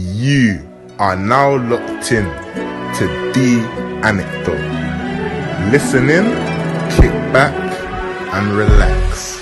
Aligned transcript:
You 0.00 0.64
are 1.00 1.16
now 1.16 1.56
locked 1.56 2.12
in 2.12 2.22
to 2.22 3.04
the 3.34 3.68
anecdote. 4.04 5.72
Listen 5.72 6.08
in, 6.08 6.24
kick 6.94 7.10
back, 7.32 7.52
and 8.32 8.52
relax. 8.52 9.40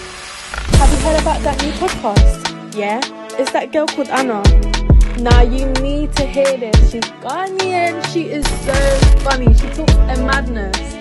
Have 0.79 0.91
you 0.91 0.97
heard 1.05 1.21
about 1.21 1.43
that 1.43 1.63
new 1.63 1.73
podcast? 1.73 2.75
Yeah? 2.75 3.03
It's 3.39 3.53
that 3.53 3.71
girl 3.71 3.87
called 3.87 4.09
Anna. 4.09 4.43
Now 5.21 5.43
you 5.43 5.67
need 5.83 6.15
to 6.15 6.25
hear 6.25 6.57
this. 6.57 6.91
She's 6.91 7.05
Ghanaian. 7.21 8.03
She 8.11 8.31
is 8.31 8.47
so 8.65 8.73
funny. 9.21 9.53
She 9.53 9.69
talks 9.75 9.93
a 9.93 10.25
madness. 10.25 10.97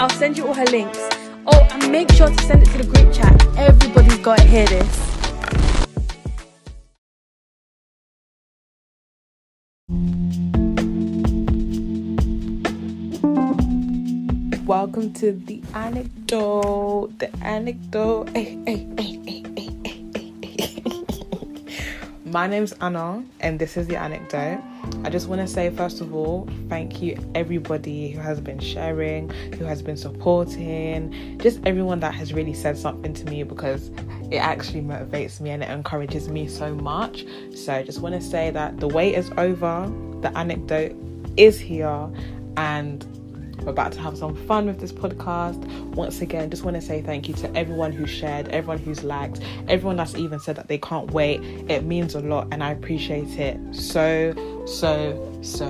I'll 0.00 0.10
send 0.10 0.36
you 0.36 0.48
all 0.48 0.54
her 0.54 0.64
links. 0.64 0.98
Oh, 1.46 1.62
and 1.70 1.92
make 1.92 2.10
sure 2.10 2.28
to 2.28 2.42
send 2.42 2.60
it 2.60 2.72
to 2.72 2.78
the 2.78 2.86
group 2.92 3.14
chat. 3.14 3.56
Everybody's 3.56 4.18
got 4.18 4.38
to 4.38 4.44
hear 4.44 4.66
this. 4.66 5.05
Welcome 14.66 15.12
to 15.12 15.30
the 15.30 15.62
anecdote. 15.74 17.12
The 17.20 17.30
anecdote. 17.36 18.30
Hey, 18.34 18.58
hey, 18.66 18.82
hey. 18.98 19.44
My 22.24 22.48
name's 22.48 22.72
Anna, 22.80 23.24
and 23.38 23.60
this 23.60 23.76
is 23.76 23.86
the 23.86 23.96
anecdote. 23.96 24.60
I 25.04 25.10
just 25.10 25.28
want 25.28 25.40
to 25.40 25.46
say, 25.46 25.70
first 25.70 26.00
of 26.00 26.12
all, 26.12 26.48
thank 26.68 27.00
you 27.00 27.16
everybody 27.36 28.10
who 28.10 28.18
has 28.18 28.40
been 28.40 28.58
sharing, 28.58 29.30
who 29.54 29.64
has 29.64 29.82
been 29.82 29.96
supporting, 29.96 31.38
just 31.38 31.60
everyone 31.64 32.00
that 32.00 32.14
has 32.14 32.34
really 32.34 32.52
said 32.52 32.76
something 32.76 33.14
to 33.14 33.24
me 33.26 33.44
because 33.44 33.92
it 34.32 34.38
actually 34.38 34.80
motivates 34.80 35.40
me 35.40 35.50
and 35.50 35.62
it 35.62 35.70
encourages 35.70 36.28
me 36.28 36.48
so 36.48 36.74
much. 36.74 37.24
So, 37.54 37.72
I 37.72 37.84
just 37.84 38.00
want 38.00 38.16
to 38.16 38.20
say 38.20 38.50
that 38.50 38.80
the 38.80 38.88
wait 38.88 39.14
is 39.14 39.30
over, 39.38 39.88
the 40.22 40.36
anecdote 40.36 40.96
is 41.36 41.60
here, 41.60 42.10
and 42.56 43.06
we're 43.66 43.72
about 43.72 43.90
to 43.92 44.00
have 44.00 44.16
some 44.16 44.36
fun 44.46 44.66
with 44.66 44.78
this 44.78 44.92
podcast. 44.92 45.66
Once 45.96 46.20
again, 46.20 46.48
just 46.48 46.62
want 46.62 46.76
to 46.76 46.80
say 46.80 47.02
thank 47.02 47.26
you 47.28 47.34
to 47.34 47.54
everyone 47.56 47.90
who 47.90 48.06
shared, 48.06 48.46
everyone 48.48 48.78
who's 48.78 49.02
liked, 49.02 49.40
everyone 49.66 49.96
that's 49.96 50.14
even 50.14 50.38
said 50.38 50.54
that 50.54 50.68
they 50.68 50.78
can't 50.78 51.10
wait. 51.10 51.40
It 51.68 51.82
means 51.84 52.14
a 52.14 52.20
lot 52.20 52.46
and 52.52 52.62
I 52.62 52.70
appreciate 52.70 53.36
it 53.40 53.58
so, 53.74 54.64
so, 54.66 55.40
so 55.42 55.68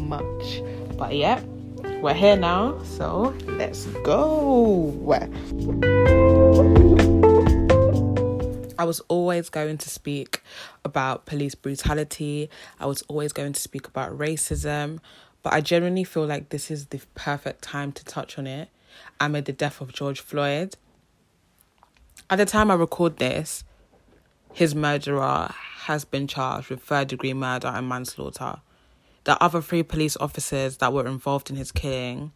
much. 0.00 0.62
But 0.96 1.14
yeah, 1.14 1.40
we're 2.02 2.12
here 2.12 2.36
now, 2.36 2.82
so 2.82 3.32
let's 3.46 3.84
go. 4.02 4.90
I 8.80 8.84
was 8.84 9.00
always 9.08 9.48
going 9.48 9.78
to 9.78 9.88
speak 9.88 10.42
about 10.84 11.26
police 11.26 11.54
brutality. 11.54 12.50
I 12.80 12.86
was 12.86 13.02
always 13.02 13.32
going 13.32 13.52
to 13.52 13.60
speak 13.60 13.86
about 13.86 14.16
racism, 14.16 14.98
but 15.42 15.52
I 15.52 15.60
genuinely 15.60 16.04
feel 16.04 16.26
like 16.26 16.48
this 16.48 16.70
is 16.70 16.86
the 16.86 17.00
perfect 17.14 17.62
time 17.62 17.92
to 17.92 18.04
touch 18.04 18.38
on 18.38 18.46
it 18.46 18.68
amid 19.20 19.44
the 19.44 19.52
death 19.52 19.80
of 19.80 19.92
George 19.92 20.20
Floyd. 20.20 20.76
At 22.30 22.36
the 22.36 22.46
time 22.46 22.70
I 22.70 22.74
record 22.74 23.18
this, 23.18 23.64
his 24.52 24.74
murderer 24.74 25.54
has 25.82 26.04
been 26.04 26.26
charged 26.26 26.70
with 26.70 26.82
third 26.82 27.08
degree 27.08 27.32
murder 27.32 27.68
and 27.68 27.88
manslaughter. 27.88 28.56
The 29.24 29.42
other 29.42 29.60
three 29.60 29.82
police 29.82 30.16
officers 30.18 30.78
that 30.78 30.92
were 30.92 31.06
involved 31.06 31.50
in 31.50 31.56
his 31.56 31.72
killing, 31.72 32.32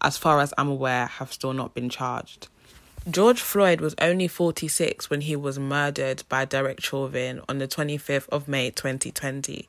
as 0.00 0.16
far 0.16 0.40
as 0.40 0.54
I'm 0.56 0.68
aware, 0.68 1.06
have 1.06 1.32
still 1.32 1.52
not 1.52 1.74
been 1.74 1.88
charged. 1.88 2.48
George 3.10 3.40
Floyd 3.40 3.80
was 3.80 3.96
only 4.00 4.28
46 4.28 5.10
when 5.10 5.22
he 5.22 5.34
was 5.34 5.58
murdered 5.58 6.22
by 6.28 6.44
Derek 6.44 6.80
Chauvin 6.80 7.40
on 7.48 7.58
the 7.58 7.66
25th 7.66 8.28
of 8.28 8.46
May 8.46 8.70
2020. 8.70 9.68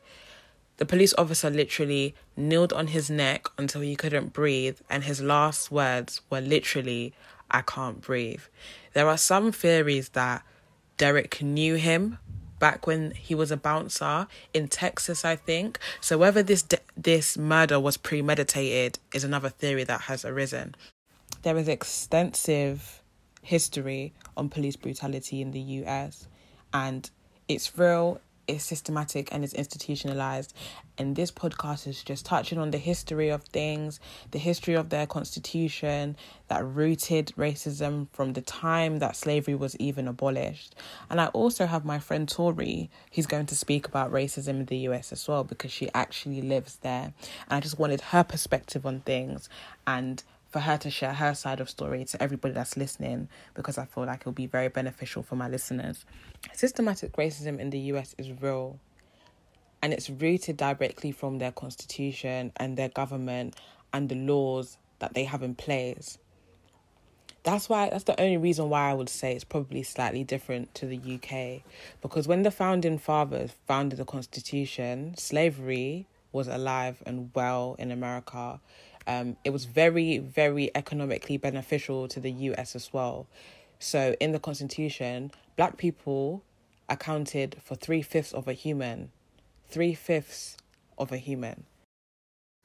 The 0.77 0.85
police 0.85 1.13
officer 1.17 1.49
literally 1.49 2.15
kneeled 2.35 2.73
on 2.73 2.87
his 2.87 3.09
neck 3.09 3.47
until 3.57 3.81
he 3.81 3.95
couldn't 3.95 4.33
breathe, 4.33 4.79
and 4.89 5.03
his 5.03 5.21
last 5.21 5.71
words 5.71 6.21
were 6.29 6.41
literally, 6.41 7.13
I 7.51 7.61
can't 7.61 8.01
breathe. 8.01 8.41
There 8.93 9.07
are 9.07 9.17
some 9.17 9.51
theories 9.51 10.09
that 10.09 10.43
Derek 10.97 11.41
knew 11.41 11.75
him 11.75 12.17
back 12.59 12.87
when 12.87 13.11
he 13.11 13.35
was 13.35 13.51
a 13.51 13.57
bouncer 13.57 14.25
in 14.53 14.67
Texas, 14.67 15.25
I 15.25 15.35
think. 15.35 15.79
So 15.99 16.17
whether 16.17 16.41
this 16.41 16.61
de- 16.61 16.79
this 16.95 17.37
murder 17.37 17.79
was 17.79 17.97
premeditated 17.97 18.99
is 19.13 19.23
another 19.23 19.49
theory 19.49 19.83
that 19.83 20.01
has 20.01 20.23
arisen. 20.23 20.75
There 21.41 21.57
is 21.57 21.67
extensive 21.67 23.03
history 23.41 24.13
on 24.37 24.47
police 24.47 24.77
brutality 24.77 25.41
in 25.41 25.51
the 25.51 25.59
US, 25.59 26.27
and 26.73 27.09
it's 27.49 27.77
real, 27.77 28.21
it's 28.47 28.63
systematic 28.63 29.33
and 29.33 29.43
it's 29.43 29.53
institutionalized. 29.53 30.53
And 30.97 31.15
this 31.15 31.31
podcast 31.31 31.87
is 31.87 32.03
just 32.03 32.25
touching 32.25 32.57
on 32.57 32.71
the 32.71 32.77
history 32.77 33.29
of 33.29 33.43
things, 33.43 33.99
the 34.31 34.39
history 34.39 34.75
of 34.75 34.89
their 34.89 35.07
constitution 35.07 36.15
that 36.47 36.65
rooted 36.65 37.33
racism 37.37 38.07
from 38.13 38.33
the 38.33 38.41
time 38.41 38.99
that 38.99 39.15
slavery 39.15 39.55
was 39.55 39.75
even 39.77 40.07
abolished. 40.07 40.75
And 41.09 41.19
I 41.19 41.27
also 41.27 41.65
have 41.65 41.85
my 41.85 41.99
friend 41.99 42.27
Torie, 42.27 42.89
who's 43.13 43.25
going 43.25 43.47
to 43.47 43.55
speak 43.55 43.87
about 43.87 44.11
racism 44.11 44.49
in 44.49 44.65
the 44.65 44.77
US 44.89 45.11
as 45.11 45.27
well, 45.27 45.43
because 45.43 45.71
she 45.71 45.89
actually 45.93 46.41
lives 46.41 46.77
there. 46.77 47.13
And 47.47 47.57
I 47.57 47.59
just 47.59 47.79
wanted 47.79 48.01
her 48.01 48.23
perspective 48.23 48.85
on 48.85 48.99
things 49.01 49.49
and 49.87 50.23
for 50.53 50.59
her 50.59 50.77
to 50.77 50.91
share 50.91 51.13
her 51.13 51.33
side 51.33 51.59
of 51.59 51.67
story 51.67 52.05
to 52.05 52.21
everybody 52.21 52.53
that's 52.53 52.77
listening 52.77 53.27
because 53.55 53.79
I 53.79 53.85
feel 53.85 54.05
like 54.05 54.21
it'll 54.21 54.33
be 54.33 54.45
very 54.45 54.69
beneficial 54.69 55.23
for 55.23 55.35
my 55.35 55.49
listeners. 55.49 56.05
Systematic 56.53 57.13
racism 57.13 57.59
in 57.59 57.71
the 57.71 57.79
US 57.79 58.13
is 58.19 58.31
real 58.39 58.79
and 59.81 59.91
it's 59.93 60.11
rooted 60.11 60.55
directly 60.57 61.11
from 61.11 61.39
their 61.39 61.51
constitution 61.51 62.51
and 62.57 62.77
their 62.77 62.89
government 62.89 63.55
and 63.93 64.09
the 64.09 64.15
laws 64.15 64.77
that 64.99 65.15
they 65.15 65.23
have 65.23 65.41
in 65.41 65.55
place. 65.55 66.19
That's 67.41 67.67
why 67.67 67.89
that's 67.89 68.03
the 68.03 68.21
only 68.21 68.37
reason 68.37 68.69
why 68.69 68.91
I 68.91 68.93
would 68.93 69.09
say 69.09 69.33
it's 69.33 69.43
probably 69.43 69.81
slightly 69.81 70.23
different 70.23 70.75
to 70.75 70.85
the 70.85 71.15
UK 71.15 71.63
because 71.99 72.27
when 72.27 72.43
the 72.43 72.51
founding 72.51 72.99
fathers 72.99 73.53
founded 73.67 73.97
the 73.97 74.05
constitution, 74.05 75.15
slavery 75.17 76.05
was 76.31 76.47
alive 76.47 77.01
and 77.05 77.31
well 77.33 77.75
in 77.79 77.91
America 77.91 78.59
um, 79.07 79.37
it 79.43 79.51
was 79.51 79.65
very, 79.65 80.17
very 80.17 80.71
economically 80.75 81.37
beneficial 81.37 82.07
to 82.07 82.19
the 82.19 82.31
US 82.31 82.75
as 82.75 82.91
well. 82.93 83.27
So 83.79 84.15
in 84.19 84.31
the 84.31 84.39
Constitution, 84.39 85.31
black 85.57 85.77
people 85.77 86.43
accounted 86.89 87.57
for 87.63 87.75
three 87.75 88.01
fifths 88.01 88.33
of 88.33 88.47
a 88.47 88.53
human. 88.53 89.11
Three 89.67 89.93
fifths 89.93 90.57
of 90.97 91.11
a 91.11 91.17
human. 91.17 91.65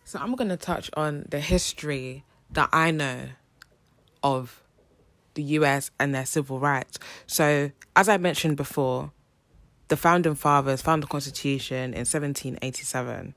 So 0.04 0.19
I'm 0.19 0.34
going 0.34 0.48
to 0.48 0.56
touch 0.56 0.91
on 0.94 1.27
the 1.28 1.41
history 1.41 2.25
that 2.50 2.69
I 2.72 2.91
know 2.91 3.28
of 4.22 4.62
the 5.34 5.43
US 5.43 5.91
and 5.98 6.15
their 6.15 6.27
civil 6.27 6.59
rights. 6.59 6.98
So, 7.27 7.71
as 7.94 8.09
I 8.09 8.16
mentioned 8.16 8.56
before, 8.56 9.12
the 9.88 9.97
founding 9.97 10.34
fathers 10.34 10.82
found 10.82 11.03
the 11.03 11.06
Constitution 11.06 11.94
in 11.94 12.06
1787. 12.06 13.34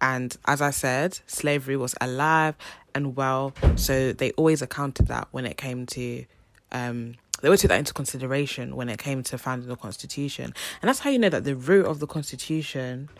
And 0.00 0.36
as 0.46 0.60
I 0.60 0.70
said, 0.70 1.20
slavery 1.26 1.76
was 1.76 1.94
alive 2.00 2.54
and 2.94 3.16
well, 3.16 3.52
so 3.76 4.12
they 4.12 4.30
always 4.32 4.62
accounted 4.62 5.08
that 5.08 5.28
when 5.30 5.44
it 5.46 5.56
came 5.56 5.86
to 5.86 6.24
um, 6.72 7.14
they 7.40 7.48
always 7.48 7.60
took 7.60 7.68
that 7.68 7.78
into 7.78 7.92
consideration 7.92 8.76
when 8.76 8.88
it 8.88 8.98
came 8.98 9.22
to 9.24 9.38
founding 9.38 9.68
the 9.68 9.76
constitution. 9.76 10.54
And 10.80 10.88
that's 10.88 11.00
how 11.00 11.10
you 11.10 11.18
know 11.18 11.28
that 11.28 11.44
the 11.44 11.54
root 11.54 11.86
of 11.86 12.00
the 12.00 12.06
constitution 12.06 13.10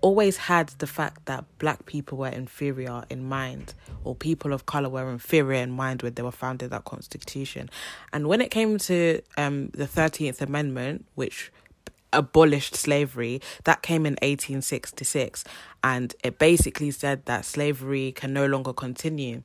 always 0.00 0.36
had 0.36 0.68
the 0.78 0.86
fact 0.86 1.26
that 1.26 1.44
black 1.58 1.84
people 1.84 2.16
were 2.18 2.28
inferior 2.28 3.04
in 3.10 3.28
mind 3.28 3.74
or 4.04 4.14
people 4.14 4.52
of 4.52 4.66
color 4.66 4.88
were 4.88 5.10
inferior 5.10 5.60
in 5.60 5.70
mind 5.70 6.02
when 6.02 6.14
they 6.14 6.22
were 6.22 6.30
founded 6.30 6.70
that 6.70 6.84
constitution. 6.84 7.68
And 8.12 8.28
when 8.28 8.40
it 8.40 8.50
came 8.50 8.78
to 8.78 9.20
um, 9.36 9.68
the 9.70 9.84
13th 9.84 10.40
Amendment, 10.40 11.04
which 11.16 11.52
abolished 12.12 12.74
slavery 12.74 13.40
that 13.64 13.82
came 13.82 14.06
in 14.06 14.14
1866 14.14 15.44
and 15.82 16.14
it 16.22 16.38
basically 16.38 16.90
said 16.90 17.26
that 17.26 17.44
slavery 17.44 18.12
can 18.12 18.32
no 18.32 18.46
longer 18.46 18.72
continue. 18.72 19.42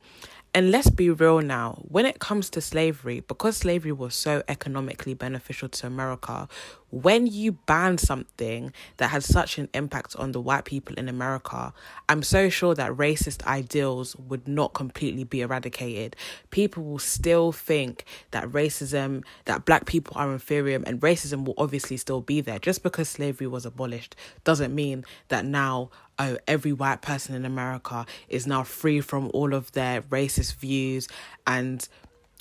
And 0.53 0.71
let's 0.71 0.89
be 0.89 1.09
real 1.09 1.41
now, 1.41 1.81
when 1.89 2.05
it 2.05 2.19
comes 2.19 2.49
to 2.51 2.61
slavery, 2.61 3.19
because 3.19 3.57
slavery 3.57 3.91
was 3.91 4.15
so 4.15 4.41
economically 4.47 5.13
beneficial 5.13 5.67
to 5.67 5.87
America, 5.87 6.47
when 6.91 7.27
you 7.27 7.53
ban 7.53 7.97
something 7.97 8.71
that 8.97 9.09
has 9.09 9.25
such 9.25 9.57
an 9.57 9.69
impact 9.73 10.15
on 10.15 10.31
the 10.31 10.41
white 10.41 10.65
people 10.65 10.95
in 10.95 11.09
America, 11.09 11.73
I'm 12.07 12.23
so 12.23 12.49
sure 12.49 12.75
that 12.75 12.91
racist 12.91 13.45
ideals 13.45 14.15
would 14.15 14.47
not 14.47 14.73
completely 14.73 15.23
be 15.23 15.41
eradicated. 15.41 16.15
People 16.51 16.83
will 16.83 16.99
still 16.99 17.51
think 17.51 18.05
that 18.31 18.45
racism, 18.49 19.23
that 19.45 19.65
black 19.65 19.85
people 19.85 20.13
are 20.17 20.31
inferior, 20.31 20.81
and 20.85 21.01
racism 21.01 21.45
will 21.45 21.55
obviously 21.57 21.97
still 21.97 22.21
be 22.21 22.39
there. 22.39 22.59
Just 22.59 22.83
because 22.83 23.09
slavery 23.09 23.47
was 23.47 23.65
abolished 23.65 24.15
doesn't 24.43 24.73
mean 24.73 25.03
that 25.27 25.45
now 25.45 25.89
oh, 26.19 26.37
every 26.47 26.73
white 26.73 27.01
person 27.01 27.35
in 27.35 27.45
America 27.45 28.05
is 28.29 28.47
now 28.47 28.63
free 28.63 29.01
from 29.01 29.29
all 29.33 29.53
of 29.53 29.71
their 29.73 30.01
racist 30.03 30.55
views 30.55 31.07
and 31.45 31.87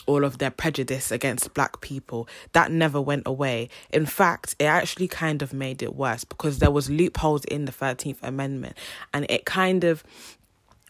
all 0.06 0.25
of 0.25 0.39
their 0.39 0.51
prejudice 0.51 1.11
against 1.11 1.55
black 1.55 1.81
people. 1.81 2.29
That 2.53 2.71
never 2.71 3.01
went 3.01 3.25
away. 3.27 3.69
In 3.91 4.06
fact 4.06 4.55
it 4.59 4.65
actually 4.65 5.09
kind 5.09 5.43
of 5.43 5.53
made 5.53 5.83
it 5.83 5.95
worse 5.95 6.25
because 6.25 6.59
there 6.59 6.71
was 6.71 6.91
loopholes 6.91 7.45
in 7.47 7.65
the 7.65 7.73
13th 7.73 8.23
amendment. 8.23 8.77
And 9.12 9.27
it 9.29 9.45
kind 9.45 9.85
of 9.85 10.05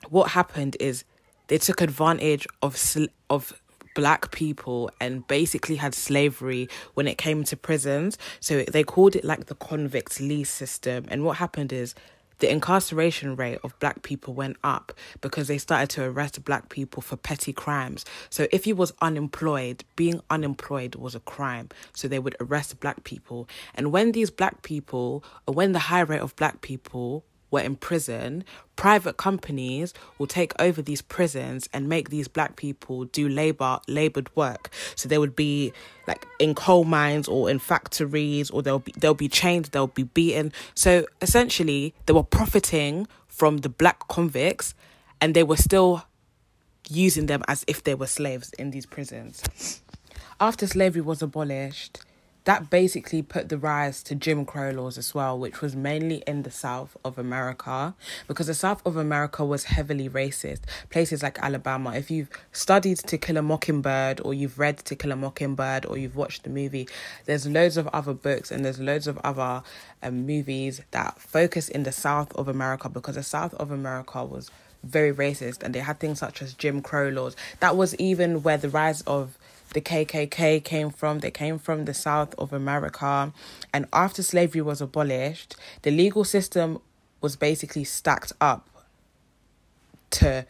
what 0.09 0.31
happened 0.31 0.77
is 0.81 1.05
they 1.49 1.59
took 1.59 1.81
advantage 1.81 2.47
of 2.63 2.77
sl- 2.77 3.05
of 3.31 3.53
black 3.95 4.33
people 4.33 4.91
and 5.01 5.27
basically 5.29 5.77
had 5.77 5.95
slavery 5.95 6.69
when 6.95 7.07
it 7.07 7.17
came 7.17 7.45
to 7.45 7.57
prisons. 7.57 8.19
So 8.41 8.65
they 8.65 8.83
called 8.83 9.17
it 9.17 9.25
like 9.25 9.47
the 9.47 9.55
convict 9.55 10.21
lease 10.21 10.51
system. 10.51 11.07
And 11.09 11.25
what 11.25 11.37
happened 11.37 11.73
is 11.73 11.95
the 12.39 12.51
incarceration 12.51 13.37
rate 13.37 13.59
of 13.63 13.79
black 13.79 14.03
people 14.03 14.35
went 14.35 14.57
up 14.65 14.93
because 15.21 15.49
they 15.49 15.59
started 15.59 15.91
to 15.91 16.05
arrest 16.05 16.45
black 16.45 16.69
people 16.69 17.03
for 17.03 17.17
petty 17.17 17.53
crimes. 17.53 18.05
So 18.31 18.47
if 18.51 18.67
you 18.67 18.77
was 18.77 18.93
unemployed, 19.01 19.85
being 19.97 20.21
unemployed 20.31 20.95
was 20.97 21.15
a 21.15 21.21
crime. 21.21 21.69
So 21.93 22.09
they 22.09 22.19
would 22.19 22.37
arrest 22.41 22.81
black 22.81 23.05
people. 23.05 23.49
And 23.75 23.93
when 23.93 24.13
these 24.13 24.31
black 24.31 24.63
people, 24.63 25.25
or 25.47 25.55
when 25.55 25.73
the 25.73 25.79
high 25.79 26.01
rate 26.01 26.21
of 26.21 26.37
black 26.37 26.61
people 26.61 27.25
were 27.51 27.61
in 27.61 27.77
prison, 27.77 28.45
private 28.77 29.17
companies 29.17 29.95
will 30.19 30.27
take 30.27 30.53
over 30.61 30.83
these 30.83 31.03
prisons 31.03 31.69
and 31.73 31.89
make 31.89 32.11
these 32.11 32.29
black 32.29 32.57
people 32.57 33.05
do 33.07 33.29
labor 33.29 33.81
labored 33.89 34.35
work. 34.37 34.71
So 34.97 35.09
they 35.09 35.19
would 35.19 35.37
be 35.37 35.73
like 36.07 36.27
in 36.39 36.55
coal 36.55 36.85
mines 36.85 37.29
or 37.29 37.49
in 37.51 37.59
factories 37.59 38.51
or 38.51 38.63
they'll 38.63 38.81
be 38.81 38.93
they'll 38.99 39.15
be 39.15 39.29
chained, 39.29 39.67
they'll 39.67 39.87
be 39.87 40.05
beaten. 40.05 40.53
So 40.75 41.07
essentially 41.21 41.95
they 42.07 42.13
were 42.13 42.25
profiting 42.25 43.07
from 43.29 43.59
the 43.59 43.69
black 43.69 44.09
convicts 44.09 44.75
and 45.21 45.35
they 45.35 45.43
were 45.43 45.57
still 45.57 46.05
using 46.89 47.27
them 47.27 47.43
as 47.49 47.65
if 47.67 47.83
they 47.83 47.95
were 47.95 48.07
slaves 48.07 48.53
in 48.59 48.71
these 48.71 48.87
prisons. 48.87 49.81
After 50.41 50.67
slavery 50.67 51.01
was 51.01 51.23
abolished, 51.23 52.01
that 52.45 52.69
basically 52.69 53.23
put 53.23 53.49
the 53.49 53.57
rise 53.57 54.03
to 54.03 54.15
Jim 54.15 54.45
Crow 54.45 54.71
laws 54.71 54.99
as 54.99 55.15
well, 55.15 55.39
which 55.39 55.61
was 55.63 55.75
mainly 55.75 56.23
in 56.27 56.43
the 56.43 56.51
South 56.51 56.97
of 57.05 57.19
America, 57.19 57.95
because 58.29 58.49
the 58.49 58.55
South 58.55 58.85
of 58.87 58.97
America 58.97 59.45
was 59.45 59.65
heavily 59.65 60.09
racist. 60.09 60.61
Places 60.91 61.23
like 61.23 61.39
Alabama, 61.39 61.95
if 61.95 62.11
you've 62.11 62.29
studied 62.53 62.99
To 62.99 63.17
Kill 63.17 63.39
a 63.39 63.43
Mockingbird, 63.43 64.21
or 64.21 64.35
you've 64.35 64.59
read 64.59 64.79
To 64.79 64.95
Kill 64.95 65.13
a 65.13 65.17
Mockingbird, 65.17 65.87
or 65.87 65.97
you've 65.97 66.17
watched 66.17 66.43
the 66.43 66.51
movie, 66.51 66.87
there's 67.25 67.47
loads 67.47 67.77
of 67.77 67.89
other 67.89 68.13
books 68.13 68.51
and 68.51 68.65
there's 68.65 68.81
loads 68.81 69.07
of 69.07 69.19
other 69.25 69.63
um, 70.03 70.27
movies 70.27 70.83
that 70.91 71.19
focus 71.19 71.69
in 71.69 71.85
the 71.85 71.93
South 71.93 72.35
of 72.37 72.47
America, 72.47 72.89
because 72.91 73.15
the 73.15 73.23
South 73.23 73.55
of 73.55 73.71
America 73.71 74.23
was 74.23 74.51
very 74.83 75.15
racist 75.15 75.63
and 75.63 75.75
they 75.75 75.81
had 75.81 75.99
things 75.99 76.19
such 76.19 76.43
as 76.43 76.53
Jim 76.53 76.83
Crow 76.83 77.09
laws. 77.09 77.35
That 77.61 77.75
was 77.75 77.95
even 77.97 78.43
where 78.43 78.59
the 78.59 78.69
rise 78.69 79.01
of 79.03 79.39
the 79.75 79.81
KKK 79.81 80.65
came 80.65 80.91
from. 80.91 81.19
They 81.19 81.31
came 81.31 81.59
from 81.59 81.85
the 81.85 81.95
South 81.95 82.35
of 82.39 82.53
America. 82.53 83.33
And 83.73 83.87
after 83.93 84.23
slavery 84.23 84.63
was 84.63 84.81
abolished, 84.81 85.57
the 85.83 85.91
legal 85.91 86.25
system 86.25 86.81
was 87.21 87.37
basically 87.37 87.85
stacked 87.85 88.33
up 88.41 88.69
to 90.13 90.47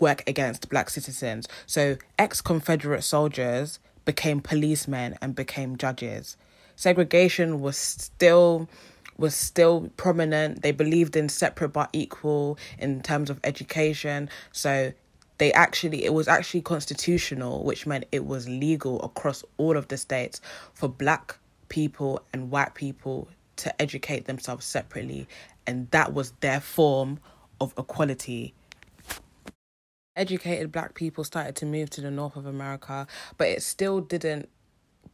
work 0.00 0.22
against 0.26 0.68
black 0.68 0.90
citizens. 0.90 1.46
So 1.66 1.96
ex 2.18 2.40
Confederate 2.40 3.02
soldiers 3.02 3.78
became 4.04 4.40
policemen 4.40 5.16
and 5.22 5.34
became 5.34 5.76
judges. 5.76 6.36
Segregation 6.74 7.60
was 7.60 7.76
still 7.76 8.68
was 9.16 9.34
still 9.34 9.90
prominent. 9.98 10.62
They 10.62 10.72
believed 10.72 11.14
in 11.14 11.28
separate 11.28 11.68
but 11.68 11.90
equal 11.92 12.58
in 12.78 13.02
terms 13.02 13.28
of 13.28 13.38
education. 13.44 14.30
So 14.50 14.92
they 15.40 15.52
actually 15.54 16.04
it 16.04 16.12
was 16.12 16.28
actually 16.28 16.60
constitutional 16.60 17.64
which 17.64 17.86
meant 17.86 18.04
it 18.12 18.26
was 18.26 18.46
legal 18.46 19.02
across 19.02 19.42
all 19.56 19.74
of 19.74 19.88
the 19.88 19.96
states 19.96 20.38
for 20.74 20.86
black 20.86 21.38
people 21.70 22.20
and 22.34 22.50
white 22.50 22.74
people 22.74 23.26
to 23.56 23.80
educate 23.80 24.26
themselves 24.26 24.66
separately. 24.66 25.26
And 25.66 25.90
that 25.92 26.12
was 26.12 26.32
their 26.40 26.60
form 26.60 27.20
of 27.60 27.72
equality. 27.78 28.52
Educated 30.14 30.70
black 30.72 30.94
people 30.94 31.24
started 31.24 31.56
to 31.56 31.66
move 31.66 31.88
to 31.90 32.02
the 32.02 32.10
north 32.10 32.36
of 32.36 32.44
america 32.44 33.06
but 33.38 33.48
it 33.48 33.62
still 33.62 34.02
didn't 34.02 34.50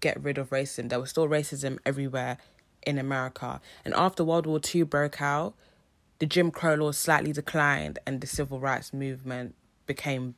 get 0.01 0.21
rid 0.21 0.39
of 0.39 0.51
racism. 0.51 0.89
There 0.89 0.99
was 0.99 1.11
still 1.11 1.29
racism 1.29 1.79
everywhere 1.87 2.37
in 2.85 2.99
america. 2.99 3.61
And 3.85 3.95
after 3.95 4.25
world 4.25 4.47
war 4.47 4.61
ii 4.75 4.83
broke 4.83 5.23
out 5.23 5.55
the 6.19 6.27
jim 6.27 6.51
crow 6.51 6.75
laws 6.75 6.99
slightly 6.99 7.33
declined 7.33 8.01
and 8.05 8.21
the 8.21 8.27
civil 8.27 8.59
rights 8.59 8.93
movement 8.93 9.55
became 9.87 10.35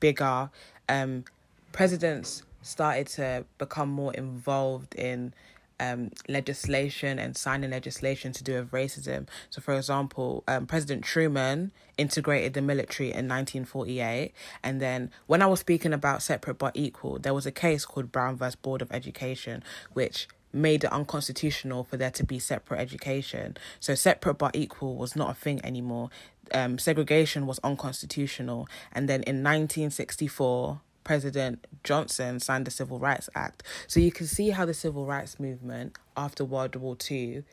bigger. 0.00 0.50
Um, 0.88 1.24
presidents 1.72 2.42
started 2.62 3.06
to 3.06 3.44
become 3.58 3.88
more 3.88 4.12
involved 4.14 4.94
in 4.94 5.32
um, 5.78 6.10
legislation 6.28 7.18
and 7.18 7.36
signing 7.36 7.70
legislation 7.70 8.32
to 8.32 8.42
do 8.42 8.54
with 8.54 8.70
racism. 8.70 9.28
So, 9.50 9.60
for 9.60 9.74
example, 9.74 10.42
um, 10.48 10.66
President 10.66 11.04
Truman 11.04 11.72
integrated 11.98 12.54
the 12.54 12.62
military 12.62 13.08
in 13.08 13.28
1948. 13.28 14.32
And 14.62 14.80
then, 14.80 15.10
when 15.26 15.42
I 15.42 15.46
was 15.46 15.60
speaking 15.60 15.92
about 15.92 16.22
separate 16.22 16.58
but 16.58 16.76
equal, 16.76 17.18
there 17.18 17.34
was 17.34 17.46
a 17.46 17.52
case 17.52 17.84
called 17.84 18.10
Brown 18.10 18.36
vs. 18.36 18.56
Board 18.56 18.82
of 18.82 18.90
Education, 18.90 19.62
which 19.92 20.28
made 20.56 20.84
it 20.84 20.92
unconstitutional 20.92 21.84
for 21.84 21.96
there 21.96 22.10
to 22.10 22.24
be 22.24 22.38
separate 22.38 22.80
education. 22.80 23.56
So 23.80 23.94
separate 23.94 24.34
but 24.34 24.56
equal 24.56 24.96
was 24.96 25.14
not 25.14 25.30
a 25.30 25.34
thing 25.34 25.60
anymore. 25.64 26.10
Um, 26.52 26.78
segregation 26.78 27.46
was 27.46 27.60
unconstitutional. 27.62 28.68
And 28.92 29.08
then 29.08 29.22
in 29.22 29.42
1964, 29.42 30.80
President 31.04 31.66
Johnson 31.84 32.40
signed 32.40 32.66
the 32.66 32.70
Civil 32.70 32.98
Rights 32.98 33.28
Act. 33.34 33.62
So 33.86 34.00
you 34.00 34.10
can 34.10 34.26
see 34.26 34.50
how 34.50 34.64
the 34.64 34.74
civil 34.74 35.06
rights 35.06 35.38
movement 35.38 35.96
after 36.16 36.44
World 36.44 36.74
War 36.74 36.96
II 37.08 37.44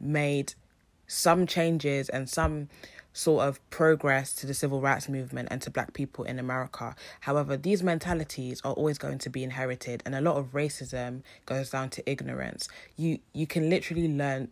made 0.00 0.54
some 1.06 1.46
changes 1.46 2.08
and 2.08 2.28
some 2.28 2.68
sort 3.14 3.46
of 3.46 3.70
progress 3.70 4.34
to 4.34 4.46
the 4.46 4.52
civil 4.52 4.80
rights 4.80 5.08
movement 5.08 5.48
and 5.50 5.62
to 5.62 5.70
black 5.70 5.94
people 5.94 6.24
in 6.24 6.38
America. 6.38 6.94
However, 7.20 7.56
these 7.56 7.82
mentalities 7.82 8.60
are 8.64 8.74
always 8.74 8.98
going 8.98 9.18
to 9.18 9.30
be 9.30 9.42
inherited 9.42 10.02
and 10.04 10.14
a 10.14 10.20
lot 10.20 10.36
of 10.36 10.52
racism 10.52 11.22
goes 11.46 11.70
down 11.70 11.88
to 11.90 12.10
ignorance. 12.10 12.68
You 12.96 13.20
you 13.32 13.46
can 13.46 13.70
literally 13.70 14.08
learn 14.08 14.48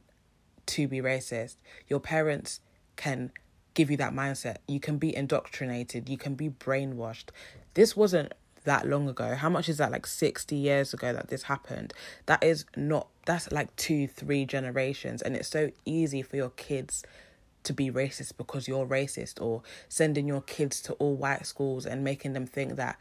to 0.66 0.88
be 0.88 1.00
racist. 1.00 1.56
Your 1.88 2.00
parents 2.00 2.60
can 2.96 3.32
give 3.74 3.90
you 3.90 3.96
that 3.96 4.14
mindset. 4.14 4.58
You 4.68 4.78
can 4.78 4.96
be 4.96 5.14
indoctrinated, 5.14 6.08
you 6.08 6.16
can 6.16 6.34
be 6.34 6.48
brainwashed. 6.48 7.30
This 7.74 7.96
wasn't 7.96 8.32
that 8.64 8.86
long 8.86 9.08
ago. 9.08 9.34
How 9.34 9.48
much 9.48 9.68
is 9.68 9.78
that? 9.78 9.90
Like 9.90 10.06
60 10.06 10.54
years 10.54 10.94
ago 10.94 11.12
that 11.12 11.28
this 11.28 11.44
happened. 11.44 11.92
That 12.26 12.44
is 12.44 12.64
not, 12.76 13.08
that's 13.26 13.50
like 13.50 13.74
two, 13.74 14.06
three 14.06 14.44
generations. 14.44 15.20
And 15.20 15.34
it's 15.34 15.48
so 15.48 15.72
easy 15.84 16.22
for 16.22 16.36
your 16.36 16.50
kids 16.50 17.02
to 17.64 17.72
be 17.72 17.90
racist 17.90 18.36
because 18.36 18.68
you're 18.68 18.86
racist 18.86 19.40
or 19.40 19.62
sending 19.88 20.26
your 20.26 20.42
kids 20.42 20.80
to 20.82 20.92
all 20.94 21.14
white 21.14 21.46
schools 21.46 21.86
and 21.86 22.04
making 22.04 22.32
them 22.32 22.46
think 22.46 22.76
that 22.76 22.98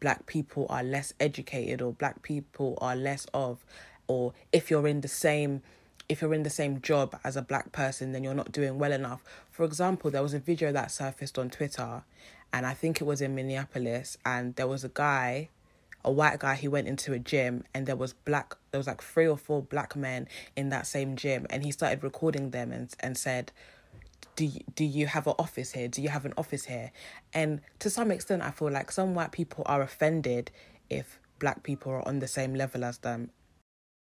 black 0.00 0.26
people 0.26 0.66
are 0.68 0.82
less 0.82 1.12
educated 1.20 1.80
or 1.80 1.92
black 1.92 2.22
people 2.22 2.76
are 2.80 2.96
less 2.96 3.26
of 3.32 3.64
or 4.08 4.32
if 4.52 4.70
you're 4.70 4.88
in 4.88 5.00
the 5.00 5.08
same 5.08 5.62
if 6.08 6.20
you're 6.20 6.34
in 6.34 6.42
the 6.42 6.50
same 6.50 6.80
job 6.80 7.18
as 7.24 7.36
a 7.36 7.42
black 7.42 7.70
person 7.72 8.12
then 8.12 8.24
you're 8.24 8.34
not 8.34 8.50
doing 8.50 8.78
well 8.78 8.92
enough. 8.92 9.22
For 9.50 9.64
example 9.64 10.10
there 10.10 10.22
was 10.22 10.34
a 10.34 10.40
video 10.40 10.72
that 10.72 10.90
surfaced 10.90 11.38
on 11.38 11.50
twitter 11.50 12.02
and 12.52 12.66
i 12.66 12.74
think 12.74 13.00
it 13.00 13.04
was 13.04 13.20
in 13.20 13.34
minneapolis 13.34 14.18
and 14.24 14.54
there 14.56 14.66
was 14.66 14.84
a 14.84 14.88
guy 14.88 15.48
a 16.04 16.10
white 16.10 16.38
guy 16.38 16.54
he 16.54 16.68
went 16.68 16.88
into 16.88 17.12
a 17.12 17.18
gym 17.18 17.64
and 17.72 17.86
there 17.86 17.96
was 17.96 18.12
black 18.12 18.56
there 18.70 18.78
was 18.78 18.86
like 18.86 19.02
three 19.02 19.26
or 19.26 19.36
four 19.36 19.62
black 19.62 19.94
men 19.94 20.26
in 20.56 20.68
that 20.68 20.86
same 20.86 21.16
gym 21.16 21.46
and 21.50 21.64
he 21.64 21.70
started 21.70 22.02
recording 22.02 22.50
them 22.50 22.72
and 22.72 22.92
and 23.00 23.16
said 23.16 23.52
do 24.36 24.46
you, 24.46 24.60
do 24.74 24.84
you 24.84 25.06
have 25.06 25.26
an 25.26 25.34
office 25.38 25.72
here? 25.72 25.88
Do 25.88 26.02
you 26.02 26.08
have 26.08 26.24
an 26.24 26.34
office 26.36 26.64
here? 26.64 26.92
And 27.32 27.60
to 27.80 27.90
some 27.90 28.10
extent, 28.10 28.42
I 28.42 28.50
feel 28.50 28.70
like 28.70 28.90
some 28.90 29.14
white 29.14 29.32
people 29.32 29.64
are 29.66 29.82
offended 29.82 30.50
if 30.88 31.18
black 31.38 31.62
people 31.62 31.92
are 31.92 32.06
on 32.06 32.20
the 32.20 32.28
same 32.28 32.54
level 32.54 32.84
as 32.84 32.98
them. 32.98 33.30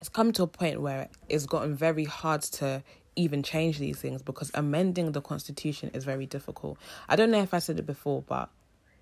It's 0.01 0.09
come 0.09 0.33
to 0.33 0.45
a 0.45 0.47
point 0.47 0.81
where 0.81 1.09
it's 1.29 1.47
gotten 1.47 1.75
very 1.75 2.05
hard 2.05 2.43
to 2.43 2.83
even 3.17 3.43
change 3.43 3.79
these 3.79 3.99
things 3.99 4.23
because 4.23 4.51
amending 4.55 5.13
the 5.13 5.21
constitution 5.21 5.91
is 5.93 6.05
very 6.05 6.27
difficult. 6.27 6.79
I 7.09 7.17
don't 7.17 7.31
know 7.31 7.43
if 7.43 7.53
I 7.53 7.59
said 7.59 7.79
it 7.79 7.87
before, 7.87 8.23
but 8.23 8.49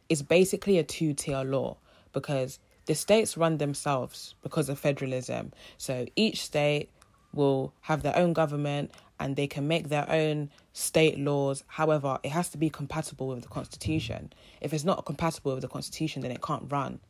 it's 0.08 0.22
basically 0.22 0.78
a 0.78 0.84
two 0.84 1.12
tier 1.12 1.44
law 1.44 1.76
because 2.12 2.58
the 2.86 2.94
states 2.94 3.36
run 3.36 3.58
themselves 3.58 4.34
because 4.42 4.68
of 4.68 4.78
federalism. 4.78 5.52
So 5.76 6.06
each 6.16 6.42
state 6.42 6.88
will 7.34 7.74
have 7.82 8.02
their 8.02 8.16
own 8.16 8.32
government 8.32 8.90
and 9.18 9.36
they 9.36 9.46
can 9.46 9.66
make 9.66 9.88
their 9.88 10.10
own 10.10 10.50
state 10.72 11.18
laws. 11.18 11.64
However, 11.66 12.18
it 12.22 12.30
has 12.30 12.48
to 12.50 12.58
be 12.58 12.70
compatible 12.70 13.28
with 13.28 13.42
the 13.42 13.48
constitution. 13.48 14.32
If 14.60 14.72
it's 14.72 14.84
not 14.84 15.04
compatible 15.06 15.54
with 15.54 15.62
the 15.62 15.68
constitution, 15.68 16.22
then 16.22 16.30
it 16.30 16.42
can't 16.42 16.70
run. 16.70 17.00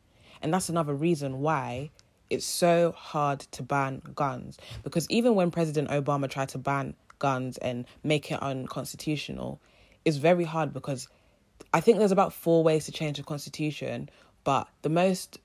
And 0.41 0.53
that's 0.53 0.69
another 0.69 0.93
reason 0.93 1.39
why 1.39 1.91
it's 2.29 2.45
so 2.45 2.93
hard 2.97 3.39
to 3.39 3.63
ban 3.63 4.01
guns. 4.15 4.57
Because 4.83 5.07
even 5.09 5.35
when 5.35 5.51
President 5.51 5.89
Obama 5.89 6.29
tried 6.29 6.49
to 6.49 6.57
ban 6.57 6.95
guns 7.19 7.57
and 7.57 7.85
make 8.03 8.31
it 8.31 8.41
unconstitutional, 8.41 9.59
it's 10.05 10.17
very 10.17 10.43
hard 10.43 10.73
because 10.73 11.07
I 11.73 11.81
think 11.81 11.97
there's 11.97 12.11
about 12.11 12.33
four 12.33 12.63
ways 12.63 12.85
to 12.85 12.91
change 12.91 13.17
the 13.17 13.23
constitution, 13.23 14.09
but 14.43 14.67
the 14.81 14.89
most 14.89 15.39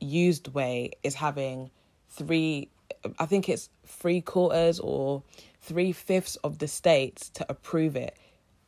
used 0.00 0.48
way 0.48 0.92
is 1.02 1.14
having 1.14 1.70
three, 2.08 2.70
I 3.18 3.26
think 3.26 3.48
it's 3.48 3.68
three 3.86 4.20
quarters 4.20 4.80
or 4.80 5.22
three 5.66 5.92
fifths 5.92 6.36
of 6.36 6.58
the 6.58 6.68
states 6.68 7.28
to 7.30 7.44
approve 7.48 7.96
it 7.96 8.16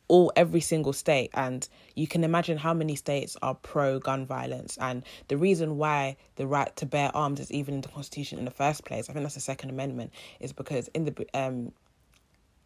all 0.09 0.31
every 0.35 0.59
single 0.59 0.91
state 0.91 1.29
and 1.35 1.69
you 1.95 2.07
can 2.07 2.23
imagine 2.23 2.57
how 2.57 2.73
many 2.73 2.95
states 2.95 3.37
are 3.41 3.55
pro 3.55 3.99
gun 3.99 4.25
violence 4.25 4.77
and 4.81 5.03
the 5.29 5.37
reason 5.37 5.77
why 5.77 6.17
the 6.35 6.45
right 6.45 6.75
to 6.75 6.85
bear 6.85 7.15
arms 7.15 7.39
is 7.39 7.51
even 7.51 7.75
in 7.75 7.81
the 7.81 7.87
constitution 7.87 8.37
in 8.37 8.45
the 8.45 8.51
first 8.51 8.83
place 8.85 9.09
i 9.09 9.13
think 9.13 9.23
that's 9.23 9.35
the 9.35 9.39
second 9.39 9.69
amendment 9.69 10.11
is 10.39 10.51
because 10.51 10.89
in 10.89 11.05
the 11.05 11.27
um 11.33 11.71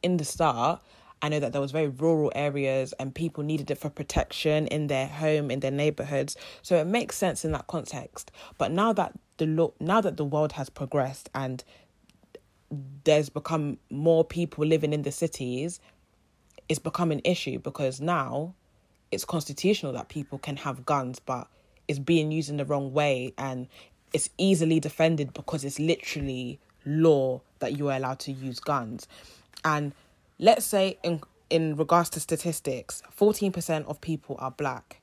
in 0.02 0.18
the 0.18 0.26
start 0.26 0.82
I 1.24 1.30
know 1.30 1.40
that 1.40 1.54
there 1.54 1.62
was 1.62 1.72
very 1.72 1.88
rural 1.88 2.34
areas 2.36 2.94
and 3.00 3.16
people 3.16 3.46
needed 3.46 3.72
it 3.72 3.78
for 3.78 3.90
protection 3.90 4.68
in 4.68 4.88
their 4.88 5.08
home, 5.08 5.52
in 5.52 5.62
their 5.62 5.72
neighborhoods. 5.72 6.36
So 6.64 6.76
it 6.76 6.86
makes 6.86 7.16
sense 7.16 7.46
in 7.46 7.54
that 7.54 7.68
context. 7.68 8.30
But 8.58 8.74
now 8.74 8.92
that 8.92 9.14
the 9.38 9.46
law, 9.46 9.72
now 9.80 10.02
that 10.02 10.18
the 10.18 10.26
world 10.26 10.52
has 10.52 10.70
progressed 10.70 11.30
and 11.34 11.64
there's 13.04 13.30
become 13.30 13.78
more 13.90 14.24
people 14.24 14.66
living 14.66 14.94
in 14.94 15.04
the 15.04 15.12
cities, 15.12 15.80
it's 16.70 16.80
become 16.80 17.12
an 17.12 17.22
issue 17.24 17.60
because 17.60 18.00
now 18.02 18.54
it's 19.12 19.26
constitutional 19.26 19.94
that 19.94 20.10
people 20.10 20.38
can 20.38 20.58
have 20.58 20.86
guns, 20.86 21.20
but 21.20 21.48
it's 21.88 22.00
being 22.00 22.32
used 22.32 22.50
in 22.50 22.58
the 22.58 22.66
wrong 22.66 22.94
way 22.94 23.34
and 23.38 23.68
it's 24.14 24.30
easily 24.38 24.80
defended 24.80 25.34
because 25.34 25.64
it's 25.64 25.80
literally 25.80 26.60
law 26.86 27.42
that 27.60 27.78
you 27.78 27.90
are 27.90 27.98
allowed 27.98 28.20
to 28.20 28.32
use 28.32 28.60
guns. 28.60 29.08
And 29.66 29.94
let's 30.40 30.66
say 30.66 30.98
in 31.04 31.22
in 31.50 31.76
regards 31.76 32.10
to 32.10 32.20
statistics, 32.20 33.04
14% 33.16 33.86
of 33.86 34.02
people 34.02 34.36
are 34.40 34.50
black 34.50 35.02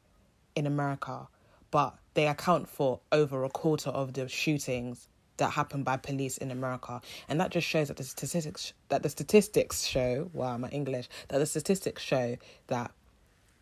in 0.56 0.66
America, 0.66 1.28
but 1.70 1.96
they 2.14 2.26
account 2.26 2.68
for 2.68 2.98
over 3.12 3.44
a 3.44 3.48
quarter 3.48 3.90
of 3.90 4.14
the 4.14 4.26
shootings 4.28 5.06
that 5.40 5.50
happen 5.50 5.82
by 5.82 5.96
police 5.96 6.38
in 6.38 6.50
America, 6.52 7.00
and 7.28 7.40
that 7.40 7.50
just 7.50 7.66
shows 7.66 7.88
that 7.88 7.96
the 7.96 8.04
statistics 8.04 8.72
that 8.88 9.02
the 9.02 9.08
statistics 9.08 9.84
show. 9.84 10.30
Wow, 10.32 10.56
my 10.56 10.68
English. 10.68 11.08
That 11.28 11.38
the 11.38 11.46
statistics 11.46 12.02
show 12.02 12.36
that 12.68 12.92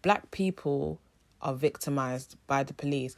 black 0.03 0.31
people 0.31 1.01
are 1.41 1.55
victimized 1.55 2.37
by 2.47 2.63
the 2.63 2.75
police. 2.75 3.17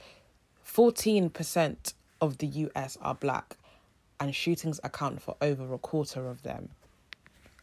Fourteen 0.62 1.30
percent 1.30 1.94
of 2.20 2.38
the 2.38 2.46
U.S. 2.46 2.96
are 3.02 3.14
black, 3.14 3.56
and 4.20 4.34
shootings 4.34 4.78
account 4.84 5.20
for 5.20 5.36
over 5.40 5.74
a 5.74 5.78
quarter 5.78 6.28
of 6.28 6.42
them. 6.42 6.68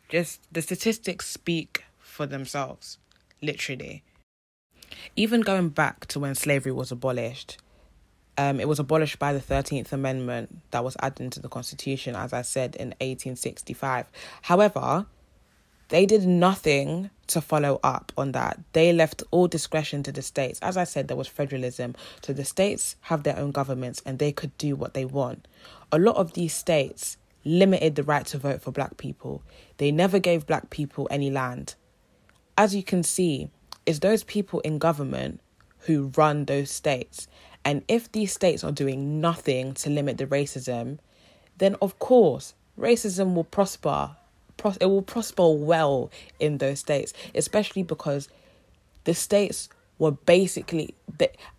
Just 0.10 0.42
the 0.52 0.62
statistics 0.62 1.28
speak 1.28 1.84
for 2.00 2.26
themselves, 2.26 2.98
literally. 3.42 4.04
Even 5.16 5.42
going 5.42 5.70
back 5.70 6.06
to 6.08 6.20
when 6.20 6.34
slavery 6.34 6.72
was 6.72 6.92
abolished, 6.92 7.58
um, 8.38 8.60
it 8.60 8.68
was 8.68 8.80
abolished 8.80 9.20
by 9.20 9.34
the 9.34 9.40
13th 9.40 9.92
Amendment 9.92 10.60
that 10.72 10.84
was 10.84 10.96
added 11.00 11.22
into 11.22 11.40
the 11.40 11.50
Constitution, 11.50 12.16
as 12.16 12.34
I 12.34 12.44
said, 12.44 12.76
in 12.76 12.90
1865. 13.00 14.06
However, 14.44 15.06
they 15.90 16.06
did 16.06 16.26
nothing 16.26 17.10
to 17.28 17.42
follow 17.42 17.80
up 17.84 18.12
on 18.18 18.34
that. 18.34 18.60
They 18.74 18.94
left 18.94 19.24
all 19.32 19.48
discretion 19.48 20.04
to 20.04 20.12
the 20.12 20.22
states. 20.22 20.60
As 20.62 20.78
I 20.78 20.84
said, 20.84 21.08
there 21.08 21.18
was 21.18 21.28
federalism. 21.28 21.96
So 22.22 22.34
the 22.34 22.46
states 22.46 22.96
have 23.02 23.24
their 23.24 23.38
own 23.38 23.52
governments 23.52 24.02
and 24.06 24.20
they 24.20 24.32
could 24.32 24.58
do 24.58 24.76
what 24.76 24.94
they 24.94 25.06
want. 25.06 25.48
A 25.92 26.00
lot 26.00 26.18
of 26.18 26.34
these 26.34 26.54
states 26.54 27.18
limited 27.44 27.96
the 27.96 28.04
right 28.04 28.26
to 28.28 28.38
vote 28.38 28.62
for 28.62 28.72
black 28.72 28.98
people. 28.98 29.42
They 29.78 29.92
never 29.92 30.20
gave 30.20 30.46
black 30.46 30.70
people 30.70 31.08
any 31.10 31.30
land. 31.30 31.76
As 32.58 32.76
you 32.76 32.84
can 32.84 33.04
see, 33.04 33.50
it's 33.86 34.00
those 34.00 34.24
people 34.24 34.60
in 34.62 34.80
government 34.80 35.40
who 35.82 36.12
run 36.18 36.46
those 36.46 36.70
states. 36.70 37.28
And 37.68 37.84
if 37.90 38.10
these 38.14 38.32
states 38.32 38.64
are 38.64 38.72
doing 38.72 39.20
nothing 39.20 39.74
to 39.74 39.90
limit 39.90 40.18
the 40.18 40.26
racism, 40.26 41.00
then 41.58 41.76
of 41.82 42.00
course 42.00 42.54
racism 42.80 43.34
will 43.34 43.44
prosper. 43.44 44.16
It 44.80 44.86
will 44.86 45.02
prosper 45.02 45.52
well 45.52 46.10
in 46.40 46.60
those 46.60 46.80
states, 46.80 47.12
especially 47.36 47.84
because 47.84 48.30
the 49.04 49.14
states 49.14 49.68
were 50.00 50.12
basically, 50.12 50.96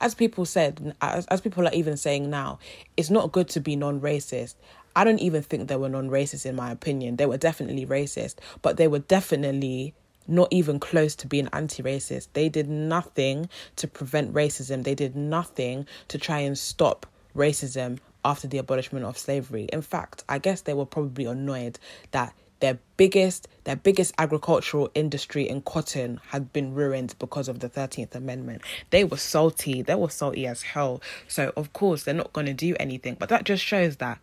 as 0.01 0.15
people 0.15 0.47
said, 0.47 0.95
as, 1.03 1.27
as 1.27 1.43
people 1.43 1.69
are 1.69 1.75
even 1.75 1.99
saying 1.99 2.31
now, 2.31 2.59
it's 2.97 3.11
not 3.11 3.31
good 3.31 3.51
to 3.51 3.61
be 3.61 3.77
non 3.77 4.01
racist. 4.01 4.55
I 4.97 5.05
don't 5.05 5.21
even 5.21 5.43
think 5.43 5.69
they 5.69 5.77
were 5.77 5.91
non 5.91 6.09
racist, 6.09 6.47
in 6.47 6.57
my 6.57 6.71
opinion. 6.71 7.17
They 7.17 7.27
were 7.27 7.37
definitely 7.37 7.85
racist, 7.85 8.37
but 8.63 8.79
they 8.79 8.89
were 8.89 9.01
definitely 9.01 9.93
not 10.29 10.49
even 10.51 10.79
close 10.79 11.15
to 11.17 11.27
being 11.27 11.49
anti 11.53 11.83
racist. 11.83 12.29
They 12.33 12.49
did 12.49 12.69
nothing 12.69 13.49
to 13.77 13.89
prevent 13.89 14.33
racism, 14.33 14.85
they 14.85 14.95
did 14.95 15.17
nothing 15.17 15.87
to 16.09 16.19
try 16.19 16.41
and 16.41 16.57
stop 16.57 17.07
racism 17.35 17.99
after 18.25 18.49
the 18.49 18.59
abolishment 18.59 19.05
of 19.05 19.17
slavery. 19.17 19.69
In 19.73 19.83
fact, 19.83 20.25
I 20.29 20.39
guess 20.39 20.63
they 20.63 20.75
were 20.75 20.87
probably 20.87 21.25
annoyed 21.25 21.79
that 22.11 22.35
their 22.61 22.79
biggest 22.97 23.47
their 23.65 23.77
biggest 23.77 24.15
agricultural 24.19 24.91
industry 24.95 25.49
in 25.49 25.63
cotton 25.63 26.21
had 26.29 26.53
been 26.53 26.75
ruined 26.75 27.15
because 27.19 27.49
of 27.49 27.61
the 27.61 27.69
13th 27.69 28.15
amendment. 28.15 28.63
They 28.91 29.05
were 29.05 29.19
salty. 29.19 29.83
They 29.83 29.95
were 29.95 30.11
salty 30.11 30.47
as 30.47 30.63
hell. 30.63 31.01
So 31.29 31.53
of 31.57 31.73
course 31.73 32.05
they're 32.05 32.15
not 32.15 32.33
going 32.33 32.47
to 32.47 32.55
do 32.55 32.75
anything. 32.81 33.17
But 33.19 33.29
that 33.29 33.45
just 33.45 33.63
shows 33.63 33.97
that 33.97 34.19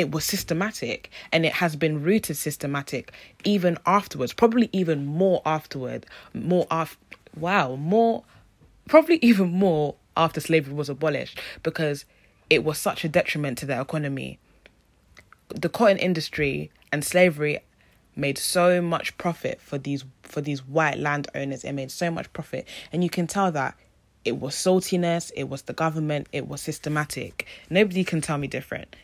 it 0.00 0.10
was 0.10 0.24
systematic 0.24 1.10
and 1.32 1.46
it 1.46 1.52
has 1.52 1.76
been 1.76 2.02
rooted 2.02 2.36
systematic 2.36 3.12
even 3.44 3.78
afterwards 3.86 4.32
probably 4.32 4.68
even 4.72 5.06
more 5.06 5.40
afterward 5.44 6.06
more 6.34 6.66
after 6.70 6.98
wow 7.36 7.76
more 7.76 8.24
probably 8.88 9.16
even 9.22 9.48
more 9.50 9.94
after 10.16 10.40
slavery 10.40 10.74
was 10.74 10.88
abolished 10.88 11.40
because 11.62 12.04
it 12.50 12.64
was 12.64 12.78
such 12.78 13.04
a 13.04 13.08
detriment 13.08 13.56
to 13.58 13.66
their 13.66 13.80
economy. 13.80 14.38
The 15.48 15.68
cotton 15.68 15.98
industry 15.98 16.70
and 16.92 17.04
slavery 17.04 17.60
made 18.16 18.36
so 18.36 18.82
much 18.82 19.16
profit 19.16 19.60
for 19.60 19.78
these 19.78 20.04
for 20.22 20.40
these 20.40 20.66
white 20.66 20.98
landowners. 20.98 21.64
It 21.64 21.72
made 21.72 21.90
so 21.90 22.10
much 22.10 22.32
profit. 22.32 22.66
And 22.92 23.02
you 23.02 23.10
can 23.10 23.26
tell 23.26 23.50
that 23.52 23.76
it 24.24 24.38
was 24.38 24.54
saltiness 24.54 25.32
it 25.34 25.48
was 25.48 25.62
the 25.62 25.72
government 25.72 26.28
it 26.32 26.46
was 26.46 26.60
systematic. 26.60 27.46
Nobody 27.70 28.04
can 28.04 28.20
tell 28.20 28.36
me 28.36 28.48
different 28.48 28.94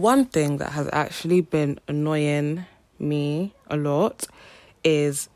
one 0.00 0.24
thing 0.26 0.58
that 0.58 0.72
has 0.72 0.88
actually 0.92 1.40
been 1.40 1.80
annoying 1.88 2.64
me 2.98 3.54
a 3.68 3.76
lot 3.76 4.26
is 4.84 5.28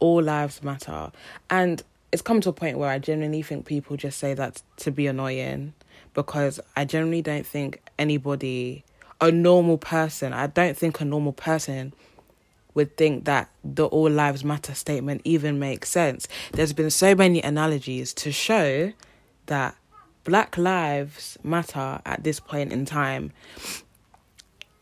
all 0.00 0.22
lives 0.22 0.62
matter. 0.62 1.12
And 1.48 1.82
it's 2.10 2.22
come 2.22 2.40
to 2.40 2.48
a 2.48 2.52
point 2.52 2.78
where 2.78 2.90
I 2.90 2.98
genuinely 2.98 3.42
think 3.42 3.64
people 3.64 3.96
just 3.96 4.18
say 4.18 4.34
that 4.34 4.62
to 4.78 4.90
be 4.90 5.06
annoying 5.06 5.72
because 6.14 6.60
I 6.76 6.84
generally 6.84 7.22
don't 7.22 7.46
think 7.46 7.80
anybody, 7.98 8.84
a 9.20 9.30
normal 9.30 9.78
person, 9.78 10.32
I 10.32 10.48
don't 10.48 10.76
think 10.76 11.00
a 11.00 11.04
normal 11.04 11.32
person 11.32 11.94
would 12.74 12.96
think 12.96 13.24
that 13.26 13.50
the 13.62 13.86
all 13.86 14.10
lives 14.10 14.44
matter 14.44 14.74
statement 14.74 15.20
even 15.24 15.58
makes 15.58 15.90
sense. 15.90 16.26
There's 16.52 16.72
been 16.72 16.90
so 16.90 17.14
many 17.14 17.40
analogies 17.42 18.12
to 18.14 18.32
show 18.32 18.92
that 19.46 19.76
Black 20.24 20.56
Lives 20.56 21.36
Matter 21.42 22.00
at 22.04 22.24
this 22.24 22.40
point 22.40 22.72
in 22.72 22.84
time. 22.84 23.32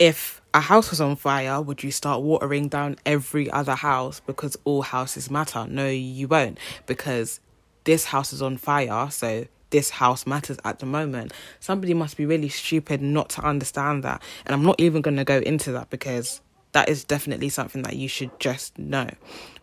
If 0.01 0.41
a 0.55 0.61
house 0.61 0.91
was 0.91 1.01
on 1.01 1.15
fire, 1.15 1.61
would 1.61 1.85
you 1.85 1.93
start 1.93 2.23
watering 2.23 2.69
down 2.69 2.97
every 3.05 3.51
other 3.51 3.75
house 3.75 4.21
because 4.27 4.57
all 4.65 4.81
houses 4.81 5.31
matter? 5.31 5.67
No, 5.69 5.87
you 5.89 6.27
won't, 6.27 6.59
because 6.87 7.39
this 7.85 8.07
house 8.07 8.33
is 8.33 8.41
on 8.41 8.57
fire, 8.57 9.11
so 9.11 9.47
this 9.69 9.91
house 9.91 10.27
matters 10.27 10.57
at 10.65 10.79
the 10.79 10.87
moment. 10.87 11.35
Somebody 11.61 11.93
must 11.93 12.17
be 12.17 12.25
really 12.25 12.49
stupid 12.49 13.03
not 13.03 13.29
to 13.31 13.43
understand 13.43 14.03
that. 14.03 14.23
And 14.47 14.55
I'm 14.55 14.63
not 14.63 14.81
even 14.81 15.03
going 15.03 15.19
to 15.19 15.25
go 15.25 15.39
into 15.39 15.71
that 15.73 15.91
because 15.91 16.41
that 16.73 16.89
is 16.89 17.05
definitely 17.05 17.51
something 17.51 17.83
that 17.83 17.97
you 17.97 18.09
should 18.09 18.41
just 18.41 18.79
know. 18.79 19.11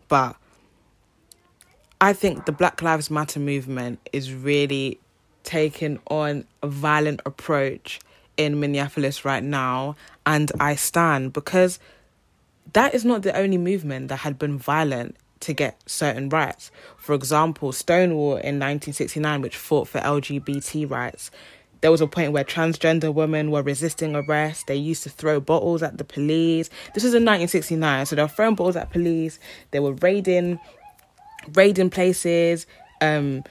But 0.06 0.36
I 2.00 2.12
think 2.12 2.46
the 2.46 2.52
Black 2.52 2.80
Lives 2.80 3.10
Matter 3.10 3.40
movement 3.40 4.08
is 4.12 4.32
really 4.32 5.00
taking 5.42 5.98
on 6.08 6.44
a 6.62 6.68
violent 6.68 7.22
approach 7.26 8.00
in 8.38 8.58
Minneapolis 8.58 9.26
right 9.26 9.42
now, 9.42 9.96
and 10.24 10.50
I 10.58 10.76
stand 10.76 11.34
because 11.34 11.78
that 12.72 12.94
is 12.94 13.04
not 13.04 13.22
the 13.22 13.36
only 13.36 13.58
movement 13.58 14.08
that 14.08 14.18
had 14.18 14.38
been 14.38 14.56
violent 14.56 15.16
to 15.40 15.52
get 15.52 15.78
certain 15.88 16.28
rights. 16.28 16.70
For 16.96 17.14
example, 17.14 17.72
Stonewall 17.72 18.32
in 18.32 18.58
1969, 18.58 19.42
which 19.42 19.56
fought 19.56 19.88
for 19.88 20.00
LGBT 20.00 20.90
rights, 20.90 21.30
there 21.80 21.90
was 21.90 22.00
a 22.00 22.06
point 22.06 22.32
where 22.32 22.44
transgender 22.44 23.12
women 23.12 23.50
were 23.50 23.62
resisting 23.62 24.16
arrest. 24.16 24.66
They 24.66 24.76
used 24.76 25.04
to 25.04 25.10
throw 25.10 25.38
bottles 25.40 25.82
at 25.82 25.98
the 25.98 26.04
police. 26.04 26.70
This 26.94 27.04
was 27.04 27.14
in 27.14 27.24
1969, 27.24 28.06
so 28.06 28.16
they 28.16 28.22
were 28.22 28.28
throwing 28.28 28.56
bottles 28.56 28.76
at 28.76 28.90
police. 28.90 29.38
They 29.70 29.80
were 29.80 29.92
raiding, 29.92 30.58
raiding 31.54 31.90
places. 31.90 32.66
Um, 33.00 33.44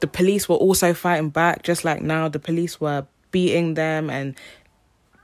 the 0.00 0.06
police 0.06 0.48
were 0.48 0.56
also 0.56 0.94
fighting 0.94 1.28
back, 1.28 1.62
just 1.62 1.84
like 1.84 2.02
now 2.02 2.28
the 2.28 2.38
police 2.38 2.80
were 2.80 3.06
beating 3.34 3.74
them 3.74 4.08
and 4.10 4.36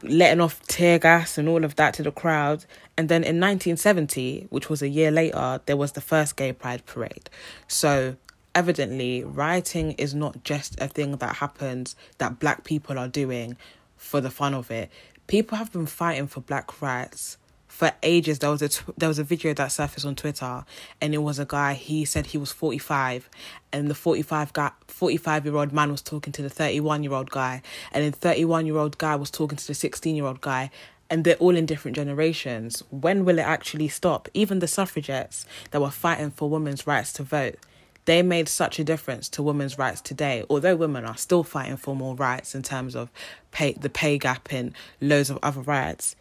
letting 0.03 0.41
off 0.41 0.61
tear 0.67 0.99
gas 0.99 1.39
and 1.39 1.49
all 1.49 1.65
of 1.65 1.77
that 1.77 1.95
to 1.95 2.03
the 2.03 2.11
crowd. 2.11 2.65
And 2.99 3.09
then 3.09 3.23
in 3.23 3.39
1970, 3.39 4.49
which 4.51 4.69
was 4.69 4.83
a 4.83 4.89
year 4.89 5.13
later, 5.13 5.61
there 5.67 5.77
was 5.77 5.93
the 5.93 6.01
first 6.01 6.35
gay 6.35 6.53
pride 6.53 6.85
parade. 6.87 7.31
So 7.69 8.17
evidently 8.53 9.23
rioting 9.23 9.93
is 9.93 10.13
not 10.13 10.43
just 10.43 10.81
a 10.81 10.89
thing 10.89 11.19
that 11.19 11.37
happens 11.37 11.95
that 12.19 12.41
black 12.41 12.65
people 12.65 12.99
are 12.99 13.07
doing 13.07 13.57
for 13.97 14.21
the 14.21 14.31
fun 14.31 14.55
of 14.55 14.73
it. 14.73 14.91
People 15.29 15.57
have 15.57 15.71
been 15.71 15.87
fighting 15.87 16.27
for 16.27 16.41
black 16.41 16.83
rights 16.83 17.39
for 17.81 17.93
ages. 18.03 18.41
There 18.41 18.51
was 18.51 18.61
a 18.61 18.69
tw- 18.69 18.95
there 18.99 19.09
was 19.09 19.19
a 19.19 19.25
video 19.25 19.55
that 19.55 19.73
surfaced 19.73 20.05
on 20.05 20.15
Twitter, 20.15 20.67
and 21.01 21.15
it 21.15 21.23
was 21.23 21.39
a 21.39 21.47
guy. 21.47 21.73
He 21.73 22.05
said 22.05 22.27
he 22.27 22.37
was 22.37 22.53
forty 22.53 22.77
five, 22.77 23.27
and 23.73 23.89
the 23.89 23.95
forty 23.95 24.21
five 24.21 24.53
guy, 24.53 24.71
forty 24.87 25.17
five 25.17 25.47
year 25.47 25.57
old 25.57 25.73
man 25.73 25.91
was 25.91 26.03
talking 26.03 26.31
to 26.35 26.43
the 26.43 26.51
thirty 26.51 26.79
one 26.79 27.03
year 27.03 27.15
old 27.15 27.31
guy, 27.31 27.63
and 27.91 28.05
the 28.05 28.15
thirty 28.15 28.45
one 28.45 28.67
year 28.67 28.77
old 28.77 28.99
guy 28.99 29.17
was 29.17 29.31
talking 29.31 29.57
to 29.57 29.67
the 29.67 29.73
sixteen 29.73 30.15
year 30.15 30.27
old 30.27 30.43
guy, 30.43 30.71
and 31.09 31.25
they're 31.25 31.37
all 31.37 31.57
in 31.57 31.65
different 31.65 31.97
generations. 31.97 32.83
When 32.91 33.25
will 33.25 33.39
it 33.39 33.47
actually 33.47 33.89
stop? 33.89 34.29
Even 34.35 34.59
the 34.59 34.69
suffragettes 34.69 35.47
that 35.71 35.81
were 35.81 35.91
fighting 35.91 36.33
for 36.33 36.51
women's 36.51 36.87
rights 36.87 37.15
to 37.15 37.23
vote, 37.23 37.57
they 38.05 38.21
made 38.21 38.51
such 38.51 38.79
a 38.79 38.85
difference 38.85 39.27
to 39.31 39.43
women's 39.43 39.79
rights 39.79 40.03
today. 40.03 40.45
Although 40.51 40.77
women 40.77 41.07
are 41.07 41.17
still 41.17 41.45
fighting 41.45 41.79
for 41.79 41.97
more 41.97 42.15
rights 42.15 42.55
in 42.55 42.63
terms 42.63 42.95
of 42.95 43.11
pay, 43.53 43.73
the 43.73 43.89
pay 43.89 44.19
gap 44.19 44.53
and 44.53 44.75
loads 45.01 45.31
of 45.31 45.39
other 45.43 45.63
rights, 45.63 46.15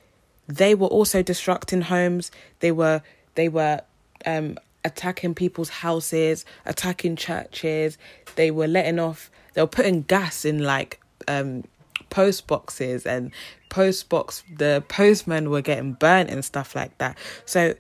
they 0.50 0.75
were 0.75 0.88
also 0.88 1.24
destructing 1.24 1.84
homes. 1.84 2.32
They 2.60 2.72
were 2.72 3.01
they 3.36 3.48
were 3.48 3.82
um, 4.25 4.58
attacking 4.84 5.36
people's 5.36 5.70
houses, 5.70 6.44
attacking 6.65 7.15
churches. 7.15 7.98
They 8.36 8.51
were 8.51 8.68
letting 8.68 9.00
off. 9.00 9.32
They 9.53 9.62
were 9.62 9.68
putting 9.68 10.01
gas 10.01 10.44
in 10.46 10.63
like 10.63 11.00
um, 11.27 11.63
post 12.10 12.48
boxes 12.48 13.06
and 13.06 13.32
post 13.70 14.10
box. 14.10 14.44
The 14.58 14.84
postmen 14.89 15.51
were 15.51 15.62
getting 15.62 15.94
burnt 15.94 16.32
and 16.32 16.44
stuff 16.44 16.75
like 16.75 16.98
that. 16.98 17.18
So 17.46 17.75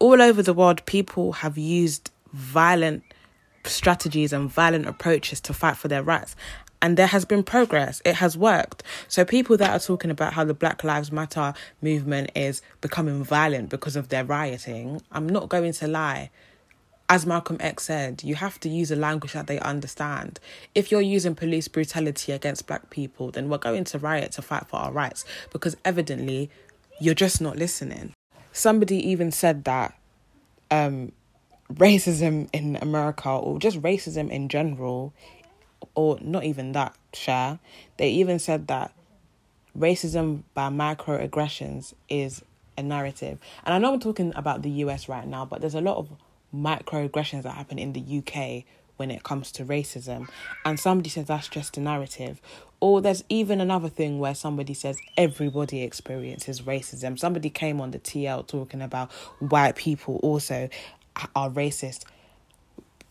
all 0.00 0.20
over 0.20 0.42
the 0.42 0.52
world, 0.52 0.84
people 0.86 1.32
have 1.32 1.56
used 1.56 2.10
violent 2.32 3.04
strategies 3.64 4.32
and 4.32 4.50
violent 4.50 4.86
approaches 4.86 5.40
to 5.42 5.54
fight 5.54 5.76
for 5.76 5.88
their 5.88 6.02
rights. 6.02 6.34
And 6.84 6.98
there 6.98 7.06
has 7.06 7.24
been 7.24 7.42
progress. 7.42 8.02
It 8.04 8.16
has 8.16 8.36
worked. 8.36 8.82
So 9.08 9.24
people 9.24 9.56
that 9.56 9.70
are 9.70 9.78
talking 9.78 10.10
about 10.10 10.34
how 10.34 10.44
the 10.44 10.52
Black 10.52 10.84
Lives 10.84 11.10
Matter 11.10 11.54
movement 11.80 12.30
is 12.34 12.60
becoming 12.82 13.24
violent 13.24 13.70
because 13.70 13.96
of 13.96 14.10
their 14.10 14.22
rioting, 14.22 15.00
I'm 15.10 15.26
not 15.26 15.48
going 15.48 15.72
to 15.72 15.88
lie. 15.88 16.28
As 17.08 17.24
Malcolm 17.24 17.56
X 17.58 17.84
said, 17.84 18.22
you 18.22 18.34
have 18.34 18.60
to 18.60 18.68
use 18.68 18.90
a 18.90 18.96
language 18.96 19.32
that 19.32 19.46
they 19.46 19.58
understand. 19.60 20.40
If 20.74 20.92
you're 20.92 21.00
using 21.00 21.34
police 21.34 21.68
brutality 21.68 22.32
against 22.32 22.66
black 22.66 22.90
people, 22.90 23.30
then 23.30 23.48
we're 23.48 23.56
going 23.56 23.84
to 23.84 23.98
riot 23.98 24.32
to 24.32 24.42
fight 24.42 24.66
for 24.66 24.76
our 24.76 24.92
rights 24.92 25.24
because 25.52 25.78
evidently 25.86 26.50
you're 27.00 27.14
just 27.14 27.40
not 27.40 27.56
listening. 27.56 28.12
Somebody 28.52 28.98
even 29.08 29.30
said 29.30 29.64
that 29.64 29.98
um, 30.70 31.12
racism 31.72 32.48
in 32.52 32.76
America 32.76 33.30
or 33.30 33.58
just 33.58 33.80
racism 33.80 34.30
in 34.30 34.50
general, 34.50 35.14
or 35.94 36.18
not 36.20 36.44
even 36.44 36.72
that, 36.72 36.96
share. 37.12 37.58
They 37.96 38.10
even 38.10 38.38
said 38.38 38.66
that 38.68 38.92
racism 39.78 40.42
by 40.54 40.68
microaggressions 40.68 41.94
is 42.08 42.42
a 42.76 42.82
narrative. 42.82 43.38
And 43.64 43.74
I 43.74 43.78
know 43.78 43.92
I'm 43.92 44.00
talking 44.00 44.32
about 44.34 44.62
the 44.62 44.70
US 44.70 45.08
right 45.08 45.26
now, 45.26 45.44
but 45.44 45.60
there's 45.60 45.74
a 45.74 45.80
lot 45.80 45.96
of 45.96 46.08
microaggressions 46.54 47.42
that 47.42 47.50
happen 47.54 47.78
in 47.78 47.92
the 47.92 48.18
UK 48.18 48.64
when 48.96 49.10
it 49.10 49.22
comes 49.22 49.50
to 49.52 49.64
racism. 49.64 50.28
And 50.64 50.78
somebody 50.78 51.10
says 51.10 51.26
that's 51.26 51.48
just 51.48 51.76
a 51.76 51.80
narrative. 51.80 52.40
Or 52.80 53.00
there's 53.00 53.24
even 53.28 53.60
another 53.60 53.88
thing 53.88 54.18
where 54.18 54.34
somebody 54.34 54.74
says 54.74 54.98
everybody 55.16 55.82
experiences 55.82 56.62
racism. 56.62 57.18
Somebody 57.18 57.50
came 57.50 57.80
on 57.80 57.90
the 57.90 57.98
TL 57.98 58.46
talking 58.46 58.82
about 58.82 59.10
white 59.40 59.76
people 59.76 60.20
also 60.22 60.68
are 61.34 61.50
racist. 61.50 62.04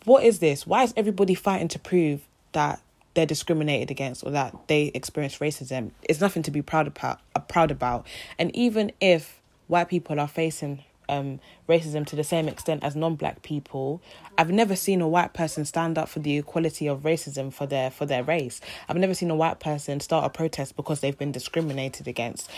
What 0.06 0.24
is 0.24 0.40
this? 0.40 0.68
Why 0.68 0.84
is 0.84 0.94
everybody 0.96 1.34
fighting 1.34 1.70
to 1.70 1.80
prove 1.80 2.22
that 2.54 2.82
they're 3.14 3.26
discriminated 3.26 3.92
against 3.92 4.24
or 4.24 4.32
that 4.32 4.68
they 4.68 4.92
experience 4.94 5.38
racism? 5.38 5.92
It's 6.04 6.22
nothing 6.22 6.44
to 6.44 6.52
be 6.52 6.62
proud 6.62 6.88
about. 6.88 7.20
Uh, 7.36 7.40
proud 7.40 7.72
about. 7.72 8.08
And 8.40 8.56
even 8.56 8.92
if 9.00 9.42
white 9.68 9.90
people 9.90 10.20
are 10.20 10.28
facing 10.28 10.84
um, 11.10 11.40
racism 11.68 12.06
to 12.08 12.16
the 12.16 12.24
same 12.24 12.48
extent 12.48 12.84
as 12.84 12.96
non-black 12.96 13.42
people. 13.42 14.02
I've 14.38 14.52
never 14.52 14.76
seen 14.76 15.02
a 15.02 15.08
white 15.08 15.34
person 15.34 15.66
stand 15.66 15.98
up 15.98 16.10
for 16.10 16.20
the 16.20 16.38
equality 16.38 16.88
of 16.88 17.02
racism 17.02 17.52
for 17.52 17.66
their 17.66 17.92
for 17.92 18.06
their 18.06 18.24
race. 18.24 18.62
I've 18.88 18.98
never 18.98 19.14
seen 19.14 19.30
a 19.30 19.36
white 19.36 19.60
person 19.60 20.00
start 20.00 20.26
a 20.26 20.30
protest 20.30 20.76
because 20.76 21.02
they've 21.02 21.18
been 21.18 21.32
discriminated 21.32 22.08
against. 22.08 22.50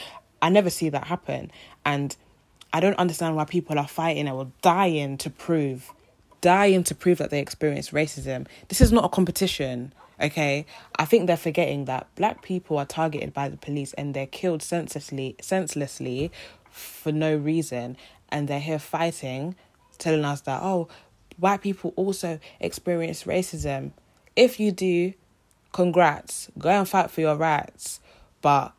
I 0.41 0.49
never 0.49 0.69
see 0.69 0.89
that 0.89 1.07
happen, 1.07 1.51
and 1.85 2.15
I 2.71 2.79
don't 2.79 2.97
understand 2.97 3.35
why 3.35 3.45
people 3.45 3.79
are 3.79 3.87
fighting 3.87 4.29
or 4.29 4.51
dying 4.61 5.17
to 5.19 5.29
prove, 5.29 5.91
dying 6.45 6.83
to 6.83 6.93
prove 6.93 7.17
that 7.17 7.31
they 7.31 7.39
experience 7.39 7.89
racism. 7.89 8.45
This 8.67 8.79
is 8.79 8.91
not 8.91 9.03
a 9.03 9.09
competition, 9.09 9.91
okay? 10.21 10.67
I 10.95 11.05
think 11.05 11.25
they're 11.25 11.37
forgetting 11.37 11.85
that 11.85 12.05
black 12.13 12.43
people 12.43 12.77
are 12.77 12.85
targeted 12.85 13.33
by 13.33 13.49
the 13.49 13.57
police 13.57 13.93
and 13.93 14.13
they're 14.13 14.27
killed 14.27 14.61
senselessly, 14.61 15.37
senselessly 15.41 16.31
for 16.69 17.11
no 17.11 17.35
reason, 17.35 17.97
and 18.29 18.47
they're 18.47 18.59
here 18.59 18.77
fighting, 18.77 19.55
telling 19.97 20.23
us 20.23 20.41
that 20.41 20.61
oh, 20.61 20.87
white 21.37 21.61
people 21.61 21.93
also 21.95 22.39
experience 22.59 23.23
racism. 23.23 23.93
If 24.35 24.59
you 24.59 24.71
do, 24.71 25.15
congrats, 25.71 26.51
go 26.59 26.69
and 26.69 26.87
fight 26.87 27.09
for 27.09 27.21
your 27.21 27.35
rights, 27.35 28.01
but 28.43 28.71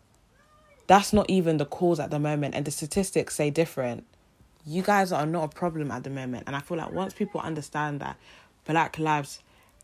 that's 0.86 1.12
not 1.12 1.28
even 1.28 1.56
the 1.56 1.66
cause 1.66 1.98
at 1.98 2.12
the 2.12 2.20
moment, 2.20 2.54
and 2.54 2.64
the 2.64 2.70
statistics 2.70 3.34
say 3.34 3.50
different. 3.50 4.06
You 4.68 4.82
guys 4.82 5.12
are 5.12 5.26
not 5.26 5.44
a 5.44 5.48
problem 5.48 5.92
at 5.92 6.02
the 6.02 6.10
moment, 6.10 6.42
and 6.48 6.56
I 6.56 6.58
feel 6.58 6.76
like 6.76 6.90
once 6.90 7.14
people 7.14 7.40
understand 7.40 8.00
that 8.00 8.16
black 8.64 8.98
lives 8.98 9.38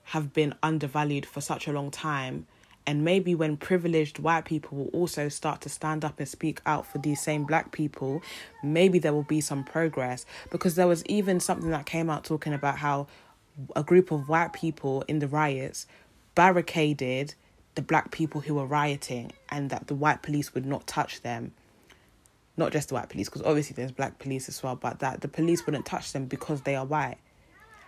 have 0.07 0.33
been 0.33 0.57
undervalued 0.61 1.25
for 1.25 1.41
such 1.41 1.69
a 1.69 1.73
long 1.73 1.93
time, 1.93 2.49
and 2.85 3.05
maybe 3.05 3.33
when 3.37 3.57
privileged 3.57 4.19
white 4.19 4.45
people 4.45 4.77
will 4.77 4.89
also 4.89 5.29
start 5.29 5.61
to 5.61 5.69
stand 5.69 6.05
up 6.05 6.19
and 6.19 6.29
speak 6.29 6.61
out 6.67 6.85
for 6.85 6.99
these 6.99 7.21
same 7.21 7.45
black 7.45 7.71
people, 7.71 8.23
maybe 8.65 8.99
there 8.99 9.13
will 9.13 9.23
be 9.23 9.41
some 9.41 9.63
progress. 9.63 10.27
Because 10.51 10.75
there 10.75 10.89
was 10.89 11.07
even 11.07 11.39
something 11.39 11.71
that 11.71 11.87
came 11.87 12.11
out 12.11 12.25
talking 12.25 12.53
about 12.53 12.79
how 12.79 13.07
a 13.77 13.85
group 13.85 14.11
of 14.11 14.29
white 14.29 14.53
people 14.53 15.05
in 15.07 15.21
the 15.21 15.29
riots 15.29 15.87
barricaded 16.35 17.35
the 17.77 17.83
black 17.83 18.11
people 18.11 18.41
who 18.41 18.55
were 18.57 18.67
rioting 18.67 19.31
and 19.49 19.71
that 19.71 19.87
the 19.87 19.95
white 19.95 20.23
police 20.23 20.55
would 20.55 20.67
not 20.67 20.89
touch 20.89 21.21
them 21.21 21.53
not 22.57 22.73
just 22.73 22.89
the 22.89 22.95
white 22.95 23.09
police 23.09 23.29
because 23.29 23.43
obviously 23.43 23.75
there's 23.75 23.93
black 23.93 24.19
police 24.19 24.49
as 24.49 24.63
well 24.63 24.77
but 24.77 24.99
that 24.99 25.21
the 25.21 25.29
police 25.29 25.65
wouldn't 25.67 25.87
touch 25.87 26.13
them 26.13 26.27
because 26.27 26.63
they 26.63 26.75
are 26.75 26.85
white. 26.85 27.19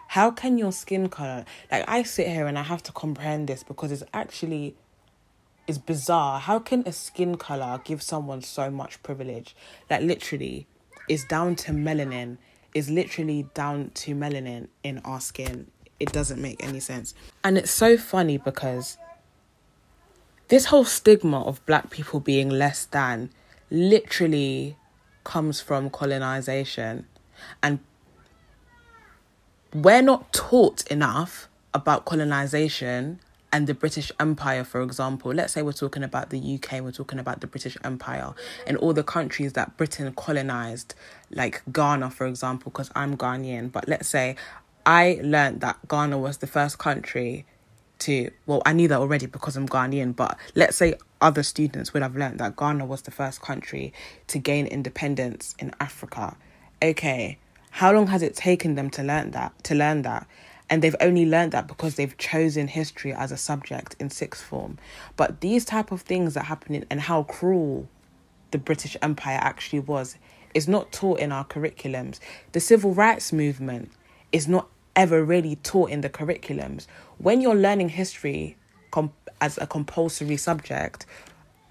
How 0.08 0.30
can 0.30 0.58
your 0.58 0.72
skin 0.72 1.08
color 1.08 1.44
like 1.72 1.84
i 1.88 2.02
sit 2.02 2.28
here 2.28 2.46
and 2.46 2.58
i 2.58 2.62
have 2.62 2.82
to 2.84 2.92
comprehend 2.92 3.48
this 3.48 3.62
because 3.62 3.90
it's 3.90 4.04
actually 4.12 4.74
is 5.66 5.78
bizarre. 5.78 6.40
How 6.40 6.58
can 6.58 6.82
a 6.86 6.92
skin 6.92 7.36
color 7.36 7.80
give 7.84 8.02
someone 8.02 8.42
so 8.42 8.70
much 8.70 9.02
privilege? 9.02 9.56
Like 9.90 10.02
literally 10.02 10.66
it's 11.08 11.24
down 11.24 11.56
to 11.56 11.72
melanin. 11.72 12.38
Is 12.74 12.90
literally 12.90 13.46
down 13.54 13.90
to 13.94 14.16
melanin 14.16 14.66
in 14.82 14.98
our 15.04 15.20
skin. 15.20 15.70
It 16.00 16.12
doesn't 16.12 16.42
make 16.42 16.62
any 16.64 16.80
sense. 16.80 17.14
And 17.44 17.56
it's 17.56 17.70
so 17.70 17.96
funny 17.96 18.36
because 18.36 18.98
this 20.48 20.66
whole 20.66 20.84
stigma 20.84 21.42
of 21.42 21.64
black 21.66 21.90
people 21.90 22.18
being 22.18 22.48
less 22.48 22.84
than 22.86 23.30
literally 23.74 24.76
comes 25.24 25.60
from 25.60 25.90
colonization 25.90 27.06
and 27.62 27.80
we're 29.74 30.02
not 30.02 30.32
taught 30.32 30.86
enough 30.86 31.48
about 31.72 32.04
colonization 32.04 33.18
and 33.52 33.66
the 33.66 33.74
British 33.74 34.10
Empire, 34.18 34.64
for 34.64 34.82
example. 34.82 35.32
Let's 35.32 35.52
say 35.52 35.62
we're 35.62 35.72
talking 35.72 36.02
about 36.02 36.30
the 36.30 36.38
UK, 36.38 36.80
we're 36.80 36.92
talking 36.92 37.18
about 37.18 37.40
the 37.40 37.46
British 37.46 37.76
Empire 37.84 38.34
and 38.66 38.76
all 38.76 38.92
the 38.92 39.04
countries 39.04 39.52
that 39.54 39.76
Britain 39.76 40.12
colonized, 40.14 40.94
like 41.30 41.62
Ghana, 41.72 42.10
for 42.10 42.26
example, 42.26 42.70
because 42.70 42.90
I'm 42.94 43.16
Ghanaian. 43.16 43.70
But 43.70 43.88
let's 43.88 44.08
say 44.08 44.36
I 44.86 45.20
learned 45.22 45.60
that 45.62 45.78
Ghana 45.88 46.18
was 46.18 46.38
the 46.38 46.46
first 46.46 46.78
country 46.78 47.46
to 47.98 48.30
well 48.46 48.60
i 48.66 48.72
knew 48.72 48.88
that 48.88 48.98
already 48.98 49.26
because 49.26 49.56
i'm 49.56 49.68
ghanaian 49.68 50.14
but 50.14 50.36
let's 50.54 50.76
say 50.76 50.94
other 51.20 51.42
students 51.42 51.92
would 51.94 52.02
have 52.02 52.16
learned 52.16 52.38
that 52.40 52.56
ghana 52.56 52.84
was 52.84 53.02
the 53.02 53.10
first 53.10 53.40
country 53.40 53.92
to 54.26 54.38
gain 54.38 54.66
independence 54.66 55.54
in 55.58 55.72
africa. 55.80 56.36
Okay 56.82 57.38
how 57.74 57.92
long 57.92 58.06
has 58.06 58.22
it 58.22 58.36
taken 58.36 58.76
them 58.76 58.88
to 58.90 59.02
learn 59.02 59.32
that 59.32 59.52
to 59.64 59.74
learn 59.74 60.02
that? 60.02 60.28
And 60.70 60.80
they've 60.80 60.94
only 61.00 61.26
learned 61.26 61.50
that 61.52 61.66
because 61.66 61.96
they've 61.96 62.16
chosen 62.18 62.68
history 62.68 63.12
as 63.12 63.32
a 63.32 63.36
subject 63.36 63.96
in 63.98 64.10
sixth 64.10 64.44
form. 64.44 64.78
But 65.16 65.40
these 65.40 65.64
type 65.64 65.90
of 65.90 66.02
things 66.02 66.34
that 66.34 66.44
happen 66.44 66.76
in, 66.76 66.86
and 66.88 67.00
how 67.00 67.24
cruel 67.24 67.88
the 68.52 68.58
british 68.58 68.96
empire 69.02 69.38
actually 69.42 69.80
was 69.80 70.16
is 70.54 70.68
not 70.68 70.92
taught 70.92 71.18
in 71.18 71.32
our 71.32 71.44
curriculums. 71.44 72.20
The 72.52 72.60
civil 72.60 72.94
rights 72.94 73.32
movement 73.32 73.90
is 74.30 74.46
not 74.46 74.68
ever 74.96 75.24
really 75.24 75.56
taught 75.56 75.90
in 75.90 76.00
the 76.00 76.10
curriculums. 76.10 76.86
When 77.18 77.40
you're 77.40 77.54
learning 77.54 77.90
history 77.90 78.56
as 79.40 79.58
a 79.58 79.66
compulsory 79.66 80.36
subject, 80.36 81.06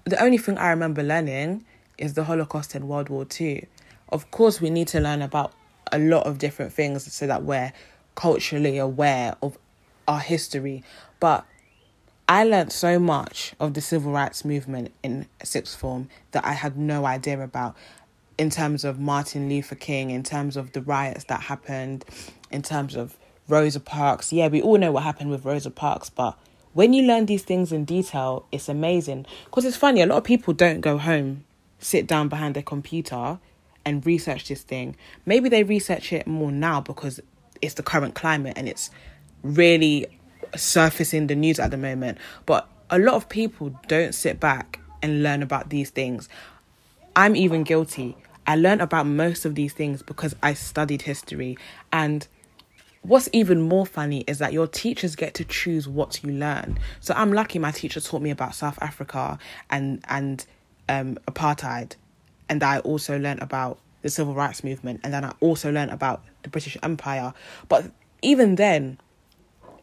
the 0.04 0.22
only 0.22 0.38
thing 0.38 0.58
I 0.58 0.70
remember 0.70 1.02
learning 1.02 1.64
is 1.96 2.14
the 2.14 2.24
Holocaust 2.24 2.74
and 2.74 2.88
World 2.88 3.08
War 3.08 3.26
II. 3.40 3.66
Of 4.10 4.30
course, 4.30 4.60
we 4.60 4.70
need 4.70 4.88
to 4.88 5.00
learn 5.00 5.22
about 5.22 5.52
a 5.92 5.98
lot 5.98 6.26
of 6.26 6.38
different 6.38 6.72
things 6.72 7.10
so 7.12 7.26
that 7.26 7.44
we're 7.44 7.72
culturally 8.14 8.78
aware 8.78 9.36
of 9.42 9.56
our 10.06 10.20
history. 10.20 10.84
But 11.20 11.46
I 12.28 12.44
learned 12.44 12.72
so 12.72 12.98
much 12.98 13.54
of 13.60 13.74
the 13.74 13.80
civil 13.80 14.12
rights 14.12 14.44
movement 14.44 14.92
in 15.02 15.26
sixth 15.42 15.78
form 15.78 16.08
that 16.32 16.44
I 16.44 16.52
had 16.52 16.76
no 16.76 17.06
idea 17.06 17.40
about 17.40 17.76
in 18.36 18.50
terms 18.50 18.84
of 18.84 18.98
Martin 18.98 19.48
Luther 19.48 19.74
King, 19.74 20.10
in 20.10 20.22
terms 20.22 20.56
of 20.56 20.72
the 20.72 20.82
riots 20.82 21.24
that 21.24 21.42
happened, 21.42 22.04
in 22.54 22.62
terms 22.62 22.94
of 22.94 23.16
Rosa 23.48 23.80
Parks. 23.80 24.32
Yeah, 24.32 24.48
we 24.48 24.62
all 24.62 24.78
know 24.78 24.92
what 24.92 25.02
happened 25.02 25.30
with 25.30 25.44
Rosa 25.44 25.70
Parks, 25.70 26.08
but 26.08 26.38
when 26.72 26.92
you 26.92 27.02
learn 27.02 27.26
these 27.26 27.42
things 27.42 27.72
in 27.72 27.84
detail, 27.84 28.46
it's 28.50 28.68
amazing. 28.68 29.26
Because 29.44 29.64
it's 29.64 29.76
funny, 29.76 30.00
a 30.00 30.06
lot 30.06 30.18
of 30.18 30.24
people 30.24 30.54
don't 30.54 30.80
go 30.80 30.96
home, 30.98 31.44
sit 31.78 32.06
down 32.06 32.28
behind 32.28 32.54
their 32.54 32.62
computer, 32.62 33.38
and 33.84 34.04
research 34.06 34.48
this 34.48 34.62
thing. 34.62 34.96
Maybe 35.26 35.48
they 35.48 35.62
research 35.62 36.12
it 36.12 36.26
more 36.26 36.50
now 36.50 36.80
because 36.80 37.20
it's 37.60 37.74
the 37.74 37.82
current 37.82 38.14
climate 38.14 38.54
and 38.56 38.68
it's 38.68 38.90
really 39.42 40.06
surfacing 40.56 41.26
the 41.26 41.34
news 41.34 41.58
at 41.58 41.70
the 41.70 41.76
moment. 41.76 42.18
But 42.46 42.68
a 42.90 42.98
lot 42.98 43.14
of 43.14 43.28
people 43.28 43.78
don't 43.88 44.14
sit 44.14 44.40
back 44.40 44.80
and 45.02 45.22
learn 45.22 45.42
about 45.42 45.70
these 45.70 45.90
things. 45.90 46.28
I'm 47.14 47.36
even 47.36 47.62
guilty. 47.62 48.16
I 48.46 48.56
learned 48.56 48.82
about 48.82 49.06
most 49.06 49.44
of 49.44 49.54
these 49.54 49.72
things 49.72 50.02
because 50.02 50.34
I 50.42 50.54
studied 50.54 51.02
history. 51.02 51.56
And 51.92 52.26
what's 53.04 53.28
even 53.32 53.60
more 53.60 53.86
funny 53.86 54.24
is 54.26 54.38
that 54.38 54.52
your 54.52 54.66
teachers 54.66 55.14
get 55.14 55.34
to 55.34 55.44
choose 55.44 55.86
what 55.86 56.22
you 56.24 56.32
learn. 56.32 56.78
So 57.00 57.14
I'm 57.14 57.32
lucky 57.32 57.58
my 57.58 57.70
teacher 57.70 58.00
taught 58.00 58.22
me 58.22 58.30
about 58.30 58.54
South 58.54 58.78
Africa 58.80 59.38
and 59.70 60.04
and 60.08 60.44
um, 60.88 61.16
apartheid, 61.28 61.96
and 62.48 62.62
I 62.62 62.80
also 62.80 63.18
learned 63.18 63.42
about 63.42 63.78
the 64.02 64.10
civil 64.10 64.34
rights 64.34 64.64
movement, 64.64 65.00
and 65.04 65.14
then 65.14 65.24
I 65.24 65.32
also 65.40 65.70
learned 65.70 65.90
about 65.90 66.22
the 66.42 66.48
British 66.50 66.76
Empire. 66.82 67.32
But 67.68 67.90
even 68.20 68.56
then, 68.56 68.98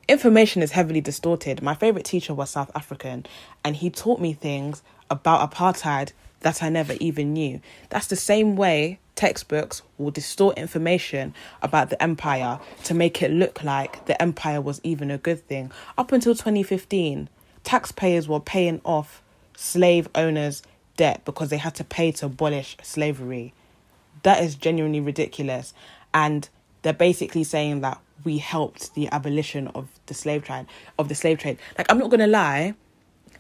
information 0.07 0.61
is 0.61 0.71
heavily 0.71 1.01
distorted. 1.01 1.61
My 1.61 1.73
favorite 1.73 2.05
teacher 2.05 2.33
was 2.33 2.49
South 2.49 2.71
African, 2.75 3.25
and 3.63 3.75
he 3.75 3.89
taught 3.89 4.19
me 4.19 4.33
things 4.33 4.83
about 5.09 5.49
apartheid 5.49 6.11
that 6.41 6.61
I 6.61 6.69
never 6.69 6.93
even 6.99 7.33
knew. 7.33 7.61
That's 7.89 8.07
the 8.07 8.15
same 8.15 8.55
way 8.55 8.99
textbooks 9.15 9.81
will 9.97 10.11
distort 10.11 10.57
information 10.57 11.33
about 11.61 11.89
the 11.89 12.01
empire 12.01 12.59
to 12.83 12.93
make 12.93 13.21
it 13.21 13.31
look 13.31 13.63
like 13.63 14.05
the 14.05 14.19
empire 14.21 14.61
was 14.61 14.81
even 14.83 15.11
a 15.11 15.17
good 15.17 15.45
thing. 15.47 15.71
Up 15.97 16.11
until 16.11 16.33
2015, 16.33 17.29
taxpayers 17.63 18.27
were 18.27 18.39
paying 18.39 18.81
off 18.83 19.21
slave 19.55 20.07
owners' 20.15 20.63
debt 20.97 21.23
because 21.25 21.49
they 21.49 21.57
had 21.57 21.75
to 21.75 21.83
pay 21.83 22.11
to 22.13 22.25
abolish 22.25 22.77
slavery. 22.81 23.53
That 24.23 24.43
is 24.43 24.55
genuinely 24.55 24.99
ridiculous. 24.99 25.73
And 26.13 26.47
they're 26.81 26.93
basically 26.93 27.43
saying 27.43 27.81
that 27.81 27.99
we 28.23 28.37
helped 28.37 28.93
the 28.93 29.07
abolition 29.11 29.67
of 29.69 29.87
the 30.05 30.13
slave 30.13 30.43
trade 30.43 30.67
of 30.99 31.09
the 31.09 31.15
slave 31.15 31.39
trade. 31.39 31.57
Like 31.77 31.91
I'm 31.91 31.97
not 31.97 32.09
gonna 32.09 32.27
lie, 32.27 32.75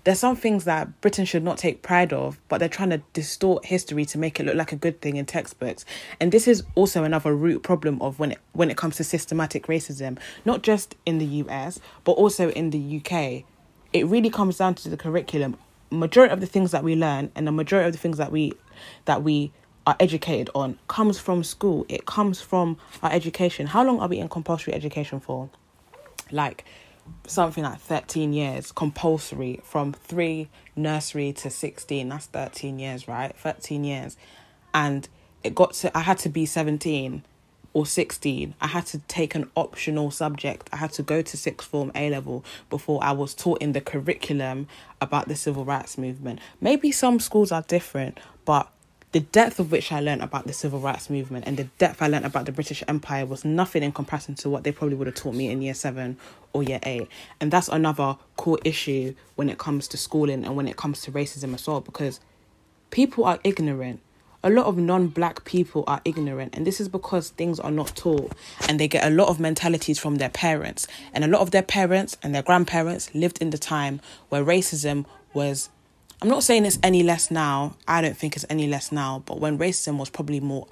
there's 0.03 0.19
some 0.19 0.35
things 0.35 0.63
that 0.65 0.99
Britain 1.01 1.25
should 1.25 1.43
not 1.43 1.57
take 1.57 1.83
pride 1.83 2.11
of, 2.11 2.39
but 2.49 2.57
they're 2.57 2.69
trying 2.69 2.89
to 2.89 3.01
distort 3.13 3.65
history 3.65 4.05
to 4.05 4.17
make 4.17 4.39
it 4.39 4.45
look 4.45 4.55
like 4.55 4.71
a 4.71 4.75
good 4.75 4.99
thing 5.01 5.15
in 5.15 5.25
textbooks. 5.25 5.85
And 6.19 6.31
this 6.31 6.47
is 6.47 6.63
also 6.75 7.03
another 7.03 7.35
root 7.35 7.61
problem 7.61 8.01
of 8.01 8.19
when 8.19 8.31
it 8.31 8.39
when 8.53 8.71
it 8.71 8.77
comes 8.77 8.97
to 8.97 9.03
systematic 9.03 9.67
racism, 9.67 10.17
not 10.43 10.63
just 10.63 10.95
in 11.05 11.19
the 11.19 11.25
US, 11.25 11.79
but 12.03 12.13
also 12.13 12.49
in 12.49 12.71
the 12.71 12.97
UK. 12.97 13.43
It 13.93 14.07
really 14.07 14.29
comes 14.29 14.57
down 14.57 14.75
to 14.75 14.89
the 14.89 14.97
curriculum. 14.97 15.57
Majority 15.91 16.33
of 16.33 16.39
the 16.39 16.47
things 16.47 16.71
that 16.71 16.83
we 16.83 16.95
learn 16.95 17.31
and 17.35 17.45
the 17.45 17.51
majority 17.51 17.87
of 17.87 17.93
the 17.93 17.99
things 17.99 18.17
that 18.17 18.31
we 18.31 18.53
that 19.05 19.21
we 19.21 19.51
are 19.85 19.95
educated 19.99 20.49
on 20.55 20.79
comes 20.87 21.19
from 21.19 21.43
school. 21.43 21.85
It 21.89 22.05
comes 22.05 22.41
from 22.41 22.77
our 23.03 23.11
education. 23.11 23.67
How 23.67 23.83
long 23.83 23.99
are 23.99 24.07
we 24.07 24.17
in 24.17 24.29
compulsory 24.29 24.73
education 24.73 25.19
for? 25.19 25.49
Like 26.31 26.65
something 27.27 27.63
like 27.63 27.79
13 27.79 28.33
years 28.33 28.71
compulsory 28.71 29.59
from 29.63 29.93
3 29.93 30.49
nursery 30.75 31.33
to 31.33 31.49
16 31.49 32.09
that's 32.09 32.25
13 32.27 32.79
years 32.79 33.07
right? 33.07 33.35
13 33.37 33.83
years. 33.83 34.17
And 34.73 35.07
it 35.43 35.55
got 35.55 35.73
to 35.73 35.97
i 35.97 36.01
had 36.01 36.17
to 36.19 36.29
be 36.29 36.45
17 36.45 37.23
or 37.73 37.85
16 37.85 38.53
i 38.59 38.67
had 38.67 38.85
to 38.85 38.99
take 38.99 39.35
an 39.35 39.49
optional 39.55 40.11
subject. 40.11 40.69
I 40.73 40.77
had 40.77 40.91
to 40.93 41.03
go 41.03 41.21
to 41.21 41.37
sixth 41.37 41.67
form 41.67 41.91
a 41.95 42.09
level 42.09 42.43
before 42.69 43.03
i 43.03 43.11
was 43.11 43.33
taught 43.33 43.61
in 43.61 43.71
the 43.73 43.81
curriculum 43.81 44.67
about 44.99 45.27
the 45.27 45.35
civil 45.35 45.65
rights 45.65 45.97
movement. 45.97 46.39
Maybe 46.59 46.91
some 46.91 47.19
schools 47.19 47.51
are 47.51 47.63
different 47.63 48.19
but 48.45 48.71
the 49.11 49.19
depth 49.19 49.59
of 49.59 49.71
which 49.71 49.91
I 49.91 49.99
learned 49.99 50.21
about 50.21 50.47
the 50.47 50.53
civil 50.53 50.79
rights 50.79 51.09
movement 51.09 51.45
and 51.45 51.57
the 51.57 51.65
depth 51.77 52.01
I 52.01 52.07
learned 52.07 52.25
about 52.25 52.45
the 52.45 52.51
British 52.53 52.81
Empire 52.87 53.25
was 53.25 53.43
nothing 53.43 53.83
in 53.83 53.91
comparison 53.91 54.35
to 54.35 54.49
what 54.49 54.63
they 54.63 54.71
probably 54.71 54.95
would 54.95 55.07
have 55.07 55.15
taught 55.15 55.35
me 55.35 55.49
in 55.49 55.61
year 55.61 55.73
seven 55.73 56.17
or 56.53 56.63
year 56.63 56.79
eight. 56.83 57.07
And 57.41 57.51
that's 57.51 57.67
another 57.67 58.17
core 58.37 58.59
issue 58.63 59.13
when 59.35 59.49
it 59.49 59.57
comes 59.57 59.89
to 59.89 59.97
schooling 59.97 60.45
and 60.45 60.55
when 60.55 60.67
it 60.67 60.77
comes 60.77 61.01
to 61.01 61.11
racism 61.11 61.53
as 61.53 61.67
well, 61.67 61.81
because 61.81 62.21
people 62.89 63.25
are 63.25 63.39
ignorant. 63.43 63.99
A 64.43 64.49
lot 64.49 64.65
of 64.65 64.77
non 64.77 65.07
black 65.07 65.43
people 65.45 65.83
are 65.85 66.01
ignorant, 66.03 66.55
and 66.55 66.65
this 66.65 66.81
is 66.81 66.87
because 66.87 67.29
things 67.29 67.59
are 67.59 67.69
not 67.69 67.95
taught 67.95 68.31
and 68.67 68.79
they 68.79 68.87
get 68.87 69.05
a 69.05 69.13
lot 69.13 69.27
of 69.27 69.39
mentalities 69.39 69.99
from 69.99 70.15
their 70.15 70.29
parents. 70.29 70.87
And 71.13 71.23
a 71.23 71.27
lot 71.27 71.41
of 71.41 71.51
their 71.51 71.61
parents 71.61 72.17
and 72.23 72.33
their 72.33 72.41
grandparents 72.41 73.13
lived 73.13 73.39
in 73.39 73.51
the 73.51 73.59
time 73.59 73.99
where 74.29 74.43
racism 74.43 75.05
was 75.33 75.69
I'm 76.21 76.29
not 76.29 76.43
saying 76.43 76.65
it's 76.65 76.77
any 76.83 77.01
less 77.01 77.31
now. 77.31 77.75
I 77.87 78.01
don't 78.01 78.15
think 78.15 78.35
it's 78.35 78.45
any 78.47 78.67
less 78.67 78.91
now. 78.91 79.23
But 79.25 79.39
when 79.39 79.57
racism 79.57 79.97
was 79.97 80.11
probably 80.11 80.39
more 80.39 80.67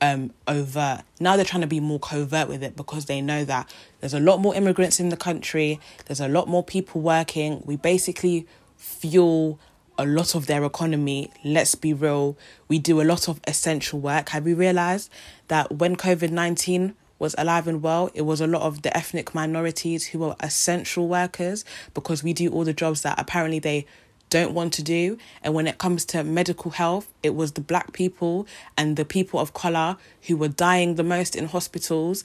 um, 0.00 0.32
overt, 0.46 1.00
now 1.18 1.34
they're 1.34 1.44
trying 1.44 1.62
to 1.62 1.66
be 1.66 1.80
more 1.80 1.98
covert 1.98 2.48
with 2.48 2.62
it 2.62 2.76
because 2.76 3.06
they 3.06 3.20
know 3.20 3.44
that 3.44 3.68
there's 3.98 4.14
a 4.14 4.20
lot 4.20 4.38
more 4.38 4.54
immigrants 4.54 5.00
in 5.00 5.08
the 5.08 5.16
country. 5.16 5.80
There's 6.06 6.20
a 6.20 6.28
lot 6.28 6.46
more 6.46 6.62
people 6.62 7.00
working. 7.00 7.62
We 7.66 7.74
basically 7.74 8.46
fuel 8.76 9.58
a 9.98 10.06
lot 10.06 10.36
of 10.36 10.46
their 10.46 10.62
economy. 10.62 11.32
Let's 11.44 11.74
be 11.74 11.92
real. 11.92 12.36
We 12.68 12.78
do 12.78 13.00
a 13.00 13.04
lot 13.04 13.28
of 13.28 13.40
essential 13.48 13.98
work. 13.98 14.28
Have 14.28 14.44
we 14.44 14.54
realized 14.54 15.10
that 15.48 15.78
when 15.78 15.96
COVID 15.96 16.30
19 16.30 16.94
was 17.18 17.34
alive 17.38 17.66
and 17.66 17.82
well, 17.82 18.10
it 18.14 18.22
was 18.22 18.40
a 18.40 18.46
lot 18.46 18.62
of 18.62 18.82
the 18.82 18.96
ethnic 18.96 19.34
minorities 19.34 20.08
who 20.08 20.20
were 20.20 20.36
essential 20.40 21.08
workers 21.08 21.64
because 21.92 22.22
we 22.22 22.32
do 22.32 22.50
all 22.50 22.64
the 22.64 22.72
jobs 22.72 23.02
that 23.02 23.18
apparently 23.18 23.58
they 23.58 23.86
don't 24.32 24.54
want 24.54 24.72
to 24.72 24.82
do. 24.82 25.18
And 25.42 25.52
when 25.52 25.66
it 25.66 25.76
comes 25.76 26.06
to 26.06 26.24
medical 26.24 26.70
health, 26.70 27.12
it 27.22 27.34
was 27.34 27.52
the 27.52 27.60
black 27.60 27.92
people 27.92 28.46
and 28.78 28.96
the 28.96 29.04
people 29.04 29.38
of 29.38 29.52
colour 29.52 29.98
who 30.26 30.38
were 30.38 30.48
dying 30.48 30.94
the 30.94 31.04
most 31.04 31.36
in 31.36 31.48
hospitals. 31.48 32.24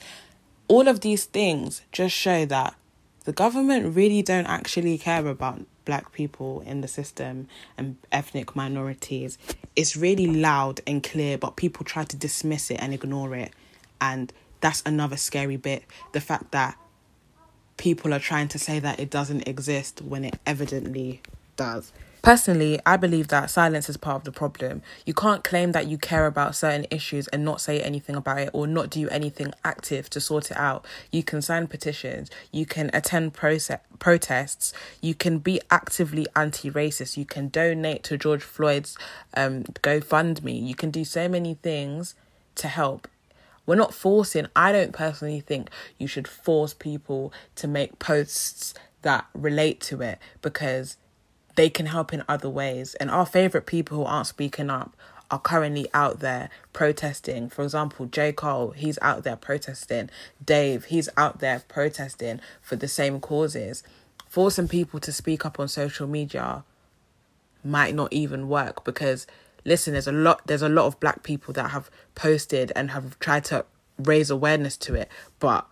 All 0.68 0.88
of 0.88 1.00
these 1.00 1.26
things 1.26 1.82
just 1.92 2.14
show 2.14 2.46
that 2.46 2.74
the 3.24 3.32
government 3.32 3.94
really 3.94 4.22
don't 4.22 4.46
actually 4.46 4.96
care 4.96 5.26
about 5.26 5.60
black 5.84 6.12
people 6.12 6.62
in 6.62 6.80
the 6.80 6.88
system 6.88 7.46
and 7.76 7.96
ethnic 8.10 8.56
minorities. 8.56 9.36
It's 9.76 9.94
really 9.94 10.26
loud 10.26 10.80
and 10.86 11.02
clear, 11.02 11.36
but 11.36 11.56
people 11.56 11.84
try 11.84 12.04
to 12.04 12.16
dismiss 12.16 12.70
it 12.70 12.78
and 12.80 12.94
ignore 12.94 13.34
it. 13.34 13.52
And 14.00 14.32
that's 14.60 14.82
another 14.86 15.18
scary 15.18 15.56
bit 15.56 15.84
the 16.12 16.22
fact 16.22 16.52
that 16.52 16.78
people 17.76 18.14
are 18.14 18.18
trying 18.18 18.48
to 18.48 18.58
say 18.58 18.78
that 18.78 18.98
it 18.98 19.10
doesn't 19.10 19.46
exist 19.46 20.00
when 20.00 20.24
it 20.24 20.38
evidently 20.46 21.20
does. 21.58 21.92
Personally, 22.22 22.80
I 22.84 22.96
believe 22.96 23.28
that 23.28 23.48
silence 23.48 23.88
is 23.88 23.96
part 23.96 24.16
of 24.16 24.24
the 24.24 24.32
problem. 24.32 24.82
You 25.06 25.14
can't 25.14 25.44
claim 25.44 25.72
that 25.72 25.86
you 25.86 25.96
care 25.96 26.26
about 26.26 26.56
certain 26.56 26.86
issues 26.90 27.28
and 27.28 27.44
not 27.44 27.60
say 27.60 27.80
anything 27.80 28.16
about 28.16 28.38
it 28.38 28.50
or 28.52 28.66
not 28.66 28.90
do 28.90 29.08
anything 29.08 29.52
active 29.64 30.10
to 30.10 30.20
sort 30.20 30.50
it 30.50 30.56
out. 30.56 30.84
You 31.12 31.22
can 31.22 31.40
sign 31.40 31.68
petitions, 31.68 32.30
you 32.50 32.66
can 32.66 32.90
attend 32.92 33.34
process, 33.34 33.80
protests, 33.98 34.72
you 35.00 35.14
can 35.14 35.38
be 35.38 35.60
actively 35.70 36.26
anti 36.34 36.70
racist, 36.70 37.16
you 37.16 37.24
can 37.24 37.48
donate 37.48 38.02
to 38.04 38.18
George 38.18 38.42
Floyd's 38.42 38.98
um, 39.34 39.62
GoFundMe, 39.82 40.66
you 40.66 40.74
can 40.74 40.90
do 40.90 41.04
so 41.04 41.28
many 41.28 41.54
things 41.54 42.14
to 42.56 42.68
help. 42.68 43.06
We're 43.64 43.76
not 43.76 43.94
forcing, 43.94 44.48
I 44.56 44.72
don't 44.72 44.92
personally 44.92 45.40
think 45.40 45.70
you 45.98 46.08
should 46.08 46.26
force 46.26 46.74
people 46.74 47.32
to 47.56 47.68
make 47.68 47.98
posts 47.98 48.74
that 49.02 49.26
relate 49.34 49.80
to 49.80 50.02
it 50.02 50.18
because 50.42 50.96
they 51.58 51.68
can 51.68 51.86
help 51.86 52.12
in 52.12 52.22
other 52.28 52.48
ways. 52.48 52.94
And 53.00 53.10
our 53.10 53.26
favorite 53.26 53.66
people 53.66 53.96
who 53.96 54.04
aren't 54.04 54.28
speaking 54.28 54.70
up 54.70 54.96
are 55.28 55.40
currently 55.40 55.88
out 55.92 56.20
there 56.20 56.50
protesting. 56.72 57.48
For 57.48 57.64
example, 57.64 58.06
J. 58.06 58.30
Cole, 58.30 58.70
he's 58.70 58.96
out 59.02 59.24
there 59.24 59.34
protesting. 59.34 60.08
Dave, 60.46 60.84
he's 60.84 61.08
out 61.16 61.40
there 61.40 61.64
protesting 61.66 62.38
for 62.62 62.76
the 62.76 62.86
same 62.86 63.18
causes. 63.18 63.82
Forcing 64.28 64.68
people 64.68 65.00
to 65.00 65.10
speak 65.12 65.44
up 65.44 65.58
on 65.58 65.66
social 65.66 66.06
media 66.06 66.62
might 67.64 67.92
not 67.92 68.12
even 68.12 68.48
work 68.48 68.84
because 68.84 69.26
listen, 69.64 69.94
there's 69.94 70.06
a 70.06 70.12
lot 70.12 70.46
there's 70.46 70.62
a 70.62 70.68
lot 70.68 70.86
of 70.86 71.00
black 71.00 71.24
people 71.24 71.52
that 71.54 71.72
have 71.72 71.90
posted 72.14 72.70
and 72.76 72.92
have 72.92 73.18
tried 73.18 73.44
to 73.46 73.64
raise 73.98 74.30
awareness 74.30 74.76
to 74.76 74.94
it, 74.94 75.08
but 75.40 75.66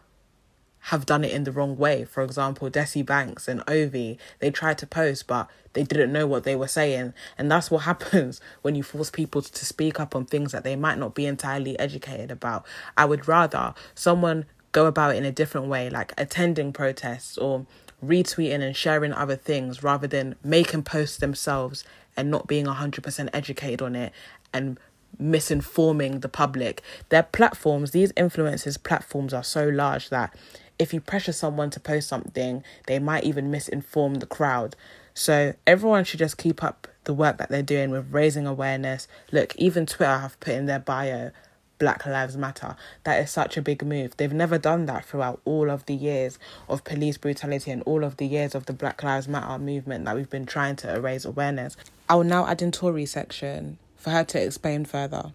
have 0.86 1.04
done 1.04 1.24
it 1.24 1.32
in 1.32 1.42
the 1.42 1.50
wrong 1.50 1.76
way. 1.76 2.04
For 2.04 2.22
example, 2.22 2.70
Desi 2.70 3.04
Banks 3.04 3.48
and 3.48 3.60
Ovi, 3.66 4.18
they 4.38 4.52
tried 4.52 4.78
to 4.78 4.86
post, 4.86 5.26
but 5.26 5.50
they 5.72 5.82
didn't 5.82 6.12
know 6.12 6.28
what 6.28 6.44
they 6.44 6.54
were 6.54 6.68
saying. 6.68 7.12
And 7.36 7.50
that's 7.50 7.72
what 7.72 7.78
happens 7.90 8.40
when 8.62 8.76
you 8.76 8.84
force 8.84 9.10
people 9.10 9.42
to 9.42 9.66
speak 9.66 9.98
up 9.98 10.14
on 10.14 10.26
things 10.26 10.52
that 10.52 10.62
they 10.62 10.76
might 10.76 10.98
not 10.98 11.14
be 11.14 11.26
entirely 11.26 11.76
educated 11.80 12.30
about. 12.30 12.64
I 12.96 13.04
would 13.04 13.26
rather 13.26 13.74
someone 13.96 14.44
go 14.70 14.86
about 14.86 15.14
it 15.14 15.18
in 15.18 15.24
a 15.24 15.32
different 15.32 15.66
way, 15.66 15.90
like 15.90 16.12
attending 16.16 16.72
protests 16.72 17.36
or 17.36 17.66
retweeting 18.04 18.60
and 18.60 18.76
sharing 18.76 19.12
other 19.12 19.36
things 19.36 19.82
rather 19.82 20.06
than 20.06 20.36
making 20.44 20.84
posts 20.84 21.16
themselves 21.16 21.82
and 22.16 22.30
not 22.30 22.46
being 22.46 22.66
100% 22.66 23.28
educated 23.32 23.82
on 23.82 23.96
it 23.96 24.12
and 24.52 24.78
misinforming 25.20 26.20
the 26.20 26.28
public. 26.28 26.82
Their 27.08 27.24
platforms, 27.24 27.90
these 27.90 28.12
influencers' 28.12 28.80
platforms 28.80 29.34
are 29.34 29.44
so 29.44 29.66
large 29.66 30.10
that 30.10 30.34
if 30.78 30.92
you 30.92 31.00
pressure 31.00 31.32
someone 31.32 31.70
to 31.70 31.80
post 31.80 32.08
something, 32.08 32.62
they 32.86 32.98
might 32.98 33.24
even 33.24 33.50
misinform 33.50 34.20
the 34.20 34.26
crowd. 34.26 34.76
So 35.14 35.54
everyone 35.66 36.04
should 36.04 36.18
just 36.18 36.36
keep 36.36 36.62
up 36.62 36.88
the 37.04 37.14
work 37.14 37.38
that 37.38 37.48
they're 37.48 37.62
doing 37.62 37.90
with 37.90 38.12
raising 38.12 38.46
awareness. 38.46 39.08
Look, 39.32 39.56
even 39.56 39.86
Twitter 39.86 40.18
have 40.18 40.38
put 40.40 40.54
in 40.54 40.66
their 40.66 40.78
bio 40.78 41.30
Black 41.78 42.06
Lives 42.06 42.36
Matter. 42.36 42.76
That 43.04 43.20
is 43.22 43.30
such 43.30 43.56
a 43.56 43.62
big 43.62 43.84
move. 43.84 44.16
They've 44.16 44.32
never 44.32 44.58
done 44.58 44.86
that 44.86 45.04
throughout 45.04 45.40
all 45.44 45.70
of 45.70 45.86
the 45.86 45.94
years 45.94 46.38
of 46.68 46.84
police 46.84 47.18
brutality 47.18 47.70
and 47.70 47.82
all 47.82 48.04
of 48.04 48.16
the 48.16 48.26
years 48.26 48.54
of 48.54 48.66
the 48.66 48.72
Black 48.72 49.02
Lives 49.02 49.28
Matter 49.28 49.58
movement 49.58 50.04
that 50.04 50.16
we've 50.16 50.30
been 50.30 50.46
trying 50.46 50.76
to 50.76 51.00
raise 51.00 51.24
awareness. 51.24 51.76
I 52.08 52.14
will 52.16 52.24
now 52.24 52.46
add 52.46 52.62
in 52.62 52.72
Torie 52.72 53.06
section 53.06 53.78
for 53.96 54.10
her 54.10 54.24
to 54.24 54.42
explain 54.42 54.84
further. 54.84 55.32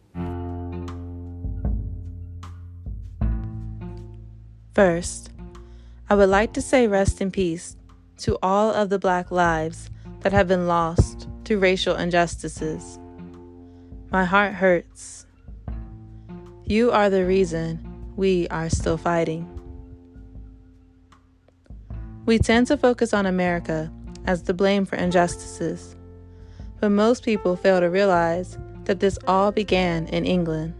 First, 4.73 5.31
I 6.09 6.15
would 6.15 6.29
like 6.29 6.53
to 6.53 6.61
say 6.61 6.87
rest 6.87 7.19
in 7.19 7.29
peace 7.29 7.75
to 8.19 8.37
all 8.41 8.71
of 8.73 8.89
the 8.89 8.99
Black 8.99 9.29
lives 9.29 9.89
that 10.21 10.31
have 10.31 10.47
been 10.47 10.65
lost 10.65 11.27
to 11.43 11.57
racial 11.57 11.97
injustices. 11.97 12.97
My 14.11 14.23
heart 14.23 14.53
hurts 14.53 15.25
you 16.63 16.89
are 16.89 17.09
the 17.09 17.25
reason 17.25 18.13
we 18.15 18.47
are 18.47 18.69
still 18.69 18.95
fighting. 18.95 19.45
We 22.25 22.39
tend 22.39 22.67
to 22.67 22.77
focus 22.77 23.13
on 23.13 23.25
America 23.25 23.91
as 24.25 24.43
the 24.43 24.53
blame 24.53 24.85
for 24.85 24.95
injustices, 24.95 25.97
but 26.79 26.91
most 26.91 27.25
people 27.25 27.57
fail 27.57 27.81
to 27.81 27.89
realize 27.89 28.57
that 28.85 29.01
this 29.01 29.19
all 29.27 29.51
began 29.51 30.07
in 30.07 30.23
England. 30.23 30.73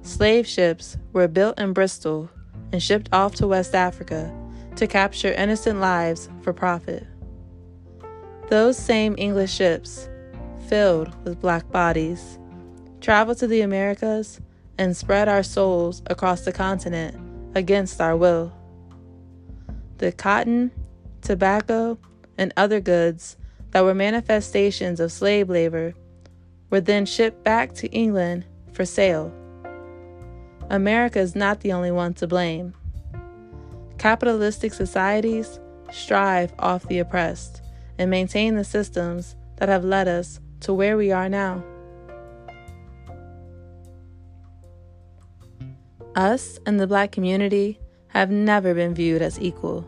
Slave 0.00 0.46
ships 0.46 0.96
were 1.12 1.28
built 1.28 1.58
in 1.58 1.74
Bristol 1.74 2.30
and 2.72 2.82
shipped 2.82 3.08
off 3.12 3.34
to 3.36 3.46
West 3.46 3.74
Africa 3.74 4.32
to 4.76 4.86
capture 4.86 5.32
innocent 5.32 5.80
lives 5.80 6.28
for 6.42 6.52
profit. 6.52 7.06
Those 8.48 8.78
same 8.78 9.14
English 9.18 9.52
ships, 9.52 10.08
filled 10.68 11.12
with 11.24 11.40
black 11.40 11.70
bodies, 11.70 12.38
traveled 13.00 13.38
to 13.38 13.46
the 13.46 13.60
Americas 13.60 14.40
and 14.78 14.96
spread 14.96 15.28
our 15.28 15.42
souls 15.42 16.02
across 16.06 16.42
the 16.42 16.52
continent 16.52 17.16
against 17.54 18.00
our 18.00 18.16
will. 18.16 18.52
The 19.98 20.12
cotton, 20.12 20.70
tobacco, 21.22 21.98
and 22.38 22.52
other 22.56 22.80
goods 22.80 23.36
that 23.72 23.84
were 23.84 23.94
manifestations 23.94 25.00
of 25.00 25.12
slave 25.12 25.48
labor 25.48 25.94
were 26.70 26.80
then 26.80 27.04
shipped 27.04 27.42
back 27.42 27.74
to 27.74 27.88
England 27.88 28.44
for 28.72 28.84
sale. 28.84 29.32
America 30.70 31.18
is 31.18 31.34
not 31.34 31.60
the 31.60 31.72
only 31.72 31.90
one 31.90 32.12
to 32.14 32.26
blame. 32.26 32.74
Capitalistic 33.96 34.74
societies 34.74 35.58
strive 35.90 36.52
off 36.58 36.86
the 36.88 36.98
oppressed 36.98 37.62
and 37.98 38.10
maintain 38.10 38.54
the 38.54 38.64
systems 38.64 39.34
that 39.56 39.68
have 39.68 39.84
led 39.84 40.06
us 40.06 40.40
to 40.60 40.74
where 40.74 40.96
we 40.96 41.10
are 41.10 41.28
now. 41.28 41.64
Us 46.14 46.58
and 46.66 46.78
the 46.78 46.86
black 46.86 47.12
community 47.12 47.78
have 48.08 48.30
never 48.30 48.74
been 48.74 48.94
viewed 48.94 49.22
as 49.22 49.40
equal. 49.40 49.86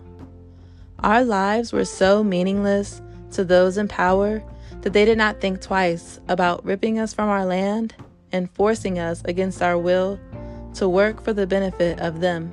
Our 1.00 1.24
lives 1.24 1.72
were 1.72 1.84
so 1.84 2.22
meaningless 2.22 3.02
to 3.32 3.44
those 3.44 3.76
in 3.76 3.88
power 3.88 4.42
that 4.82 4.92
they 4.92 5.04
did 5.04 5.18
not 5.18 5.40
think 5.40 5.60
twice 5.60 6.20
about 6.28 6.64
ripping 6.64 6.98
us 6.98 7.12
from 7.12 7.28
our 7.28 7.44
land 7.44 7.94
and 8.32 8.50
forcing 8.50 8.98
us 8.98 9.22
against 9.24 9.60
our 9.62 9.76
will 9.76 10.18
to 10.74 10.88
work 10.88 11.22
for 11.22 11.32
the 11.32 11.46
benefit 11.46 12.00
of 12.00 12.20
them. 12.20 12.50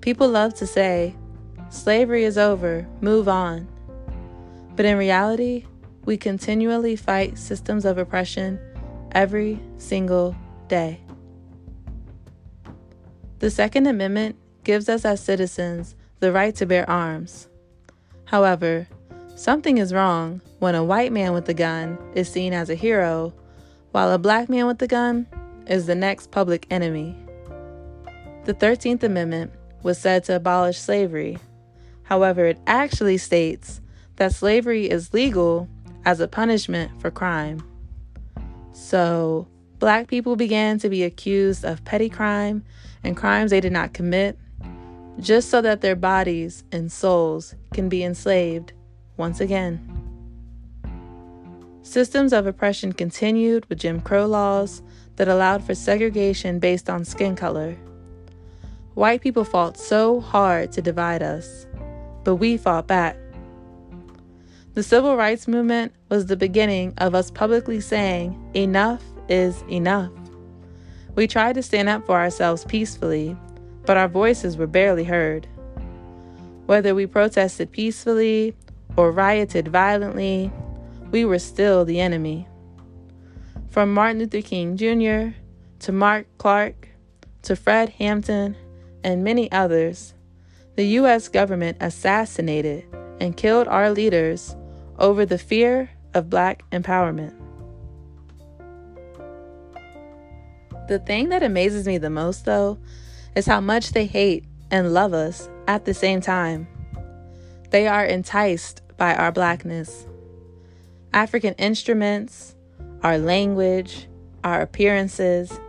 People 0.00 0.28
love 0.28 0.54
to 0.54 0.66
say, 0.66 1.14
slavery 1.70 2.24
is 2.24 2.38
over, 2.38 2.86
move 3.00 3.28
on. 3.28 3.66
But 4.76 4.84
in 4.84 4.96
reality, 4.96 5.64
we 6.04 6.16
continually 6.16 6.96
fight 6.96 7.38
systems 7.38 7.84
of 7.84 7.98
oppression 7.98 8.60
every 9.12 9.60
single 9.78 10.36
day. 10.68 11.00
The 13.38 13.50
Second 13.50 13.86
Amendment 13.86 14.36
gives 14.64 14.88
us 14.88 15.04
as 15.04 15.22
citizens 15.22 15.94
the 16.20 16.32
right 16.32 16.54
to 16.56 16.66
bear 16.66 16.88
arms. 16.88 17.48
However, 18.24 18.88
something 19.34 19.78
is 19.78 19.92
wrong 19.92 20.40
when 20.58 20.74
a 20.74 20.84
white 20.84 21.12
man 21.12 21.32
with 21.32 21.48
a 21.48 21.54
gun 21.54 21.98
is 22.14 22.28
seen 22.30 22.52
as 22.52 22.70
a 22.70 22.74
hero, 22.74 23.32
while 23.92 24.12
a 24.12 24.18
black 24.18 24.48
man 24.48 24.66
with 24.66 24.80
a 24.82 24.86
gun 24.86 25.26
is 25.66 25.86
the 25.86 25.94
next 25.94 26.30
public 26.30 26.66
enemy. 26.70 27.16
The 28.44 28.54
13th 28.54 29.02
Amendment 29.02 29.52
was 29.82 29.98
said 29.98 30.24
to 30.24 30.36
abolish 30.36 30.78
slavery. 30.78 31.38
However, 32.04 32.46
it 32.46 32.58
actually 32.66 33.18
states 33.18 33.80
that 34.16 34.34
slavery 34.34 34.88
is 34.88 35.12
legal 35.12 35.68
as 36.04 36.20
a 36.20 36.28
punishment 36.28 37.00
for 37.00 37.10
crime. 37.10 37.60
So, 38.72 39.48
black 39.78 40.06
people 40.06 40.36
began 40.36 40.78
to 40.78 40.88
be 40.88 41.02
accused 41.02 41.64
of 41.64 41.84
petty 41.84 42.08
crime 42.08 42.64
and 43.02 43.16
crimes 43.16 43.50
they 43.50 43.60
did 43.60 43.72
not 43.72 43.92
commit, 43.92 44.38
just 45.18 45.48
so 45.48 45.60
that 45.62 45.80
their 45.80 45.96
bodies 45.96 46.62
and 46.70 46.90
souls 46.90 47.54
can 47.72 47.88
be 47.88 48.04
enslaved 48.04 48.72
once 49.16 49.40
again. 49.40 49.80
Systems 51.82 52.32
of 52.32 52.46
oppression 52.46 52.92
continued 52.92 53.64
with 53.66 53.78
Jim 53.78 54.00
Crow 54.00 54.26
laws 54.26 54.82
that 55.16 55.28
allowed 55.28 55.64
for 55.64 55.74
segregation 55.74 56.58
based 56.58 56.88
on 56.88 57.04
skin 57.04 57.36
color. 57.36 57.76
White 58.94 59.20
people 59.20 59.44
fought 59.44 59.76
so 59.76 60.20
hard 60.20 60.72
to 60.72 60.80
divide 60.80 61.22
us, 61.22 61.66
but 62.24 62.36
we 62.36 62.56
fought 62.56 62.86
back. 62.86 63.16
The 64.74 64.82
civil 64.82 65.16
rights 65.16 65.48
movement 65.48 65.92
was 66.08 66.26
the 66.26 66.36
beginning 66.36 66.94
of 66.98 67.14
us 67.14 67.30
publicly 67.30 67.80
saying, 67.80 68.38
enough 68.54 69.02
is 69.28 69.62
enough. 69.70 70.12
We 71.14 71.26
tried 71.26 71.54
to 71.54 71.62
stand 71.62 71.88
up 71.88 72.04
for 72.06 72.16
ourselves 72.16 72.64
peacefully, 72.64 73.36
but 73.86 73.96
our 73.96 74.08
voices 74.08 74.56
were 74.56 74.66
barely 74.66 75.04
heard. 75.04 75.46
Whether 76.66 76.94
we 76.94 77.06
protested 77.06 77.72
peacefully 77.72 78.54
or 78.96 79.12
rioted 79.12 79.68
violently, 79.68 80.50
we 81.10 81.24
were 81.24 81.38
still 81.38 81.84
the 81.84 82.00
enemy. 82.00 82.48
From 83.70 83.92
Martin 83.92 84.18
Luther 84.18 84.42
King 84.42 84.76
Jr. 84.76 85.36
to 85.80 85.92
Mark 85.92 86.26
Clark 86.38 86.88
to 87.42 87.54
Fred 87.54 87.90
Hampton 87.90 88.56
and 89.04 89.22
many 89.22 89.52
others, 89.52 90.14
the 90.74 90.86
U.S. 90.86 91.28
government 91.28 91.76
assassinated 91.80 92.84
and 93.20 93.36
killed 93.36 93.68
our 93.68 93.90
leaders 93.90 94.56
over 94.98 95.24
the 95.24 95.38
fear 95.38 95.90
of 96.14 96.30
black 96.30 96.64
empowerment. 96.70 97.34
The 100.88 100.98
thing 100.98 101.28
that 101.28 101.42
amazes 101.42 101.86
me 101.86 101.98
the 101.98 102.10
most, 102.10 102.44
though, 102.44 102.78
is 103.34 103.46
how 103.46 103.60
much 103.60 103.92
they 103.92 104.06
hate 104.06 104.44
and 104.70 104.94
love 104.94 105.12
us 105.12 105.48
at 105.68 105.84
the 105.84 105.94
same 105.94 106.20
time. 106.20 106.66
They 107.70 107.86
are 107.86 108.04
enticed 108.04 108.82
by 108.96 109.14
our 109.14 109.30
blackness. 109.30 110.06
African 111.12 111.54
instruments, 111.54 112.55
our 113.06 113.18
language, 113.18 114.08
our 114.42 114.62
appearances 114.62 115.60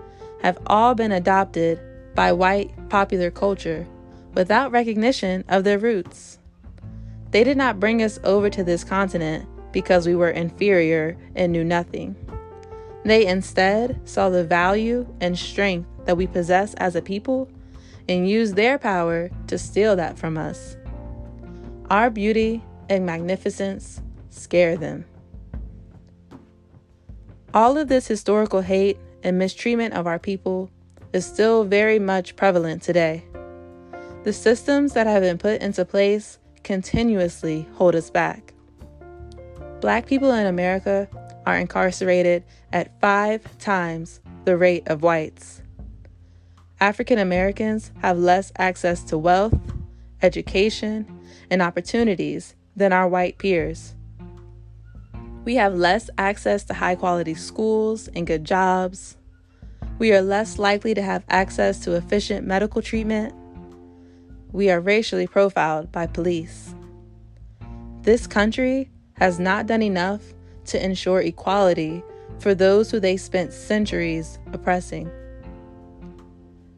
have 0.41 0.58
all 0.65 0.95
been 0.95 1.12
adopted 1.12 1.80
by 2.15 2.32
white 2.32 2.71
popular 2.89 3.30
culture 3.30 3.86
without 4.34 4.71
recognition 4.71 5.43
of 5.47 5.63
their 5.63 5.78
roots. 5.78 6.39
They 7.30 7.43
did 7.43 7.56
not 7.56 7.80
bring 7.80 8.02
us 8.02 8.19
over 8.23 8.50
to 8.50 8.63
this 8.63 8.84
continent 8.84 9.47
because 9.71 10.08
we 10.08 10.15
were 10.15 10.32
inferior 10.32 11.15
and 11.36 11.52
knew 11.52 11.63
nothing. 11.63 12.15
They 13.06 13.28
instead 13.28 14.02
saw 14.10 14.30
the 14.30 14.43
value 14.43 15.06
and 15.21 15.38
strength 15.38 15.88
that 16.06 16.17
we 16.17 16.26
possess 16.26 16.73
as 16.76 16.95
a 16.95 17.04
people 17.04 17.47
and 18.10 18.28
used 18.28 18.56
their 18.56 18.80
power 18.80 19.30
to 19.45 19.60
steal 19.60 19.95
that 19.97 20.17
from 20.17 20.39
us. 20.39 20.76
Our 21.91 22.10
beauty 22.10 22.63
and 22.89 23.06
magnificence 23.06 24.02
scare 24.32 24.76
them. 24.76 25.06
All 27.58 27.76
of 27.76 27.88
this 27.88 28.08
historical 28.08 28.62
hate 28.62 29.00
and 29.24 29.39
mistreatment 29.39 29.96
of 29.96 30.06
our 30.06 30.20
people 30.20 30.70
is 31.12 31.26
still 31.26 31.63
very 31.63 31.98
much 31.98 32.36
prevalent 32.36 32.84
today. 32.84 33.24
The 34.26 34.32
systems 34.32 34.93
that 34.93 35.08
have 35.08 35.24
been 35.24 35.39
put 35.39 35.60
into 35.63 35.84
place 35.84 36.38
continuously 36.63 37.67
hold 37.74 37.96
us 37.96 38.12
back. 38.12 38.54
Black 39.82 40.06
people 40.06 40.30
in 40.34 40.46
America 40.46 41.10
are 41.48 41.58
incarcerated 41.58 42.43
at 42.72 43.02
five 43.02 43.58
times 43.58 44.20
the 44.46 44.56
rate 44.56 44.88
of 44.88 45.02
whites. 45.02 45.63
African 46.80 47.17
Americans 47.17 47.91
have 48.04 48.20
less 48.20 48.52
access 48.60 49.04
to 49.06 49.17
wealth, 49.17 49.60
education, 50.22 51.08
and 51.50 51.63
opportunities 51.63 52.54
than 52.76 52.93
our 52.93 53.08
white 53.08 53.39
peers. 53.39 53.96
We 55.47 55.55
have 55.55 55.75
less 55.75 56.10
access 56.17 56.65
to 56.65 56.73
high 56.73 56.95
quality 56.95 57.33
schools 57.33 58.10
and 58.10 58.27
good 58.27 58.43
jobs. 58.43 59.15
We 59.97 60.12
are 60.12 60.21
less 60.21 60.60
likely 60.60 60.93
to 60.93 61.01
have 61.01 61.23
access 61.29 61.79
to 61.86 61.93
efficient 61.93 62.45
medical 62.45 62.81
treatment. 62.81 63.33
We 64.51 64.69
are 64.69 64.81
racially 64.81 65.25
profiled 65.25 65.89
by 65.89 66.07
police. 66.07 66.75
This 68.01 68.27
country 68.27 68.91
has 69.13 69.39
not 69.39 69.67
done 69.67 69.81
enough 69.81 70.21
to 70.65 70.83
ensure 70.83 71.21
equality 71.21 72.03
for 72.39 72.53
those 72.53 72.91
who 72.91 72.99
they 72.99 73.15
spent 73.15 73.53
centuries 73.53 74.39
oppressing. 74.51 75.10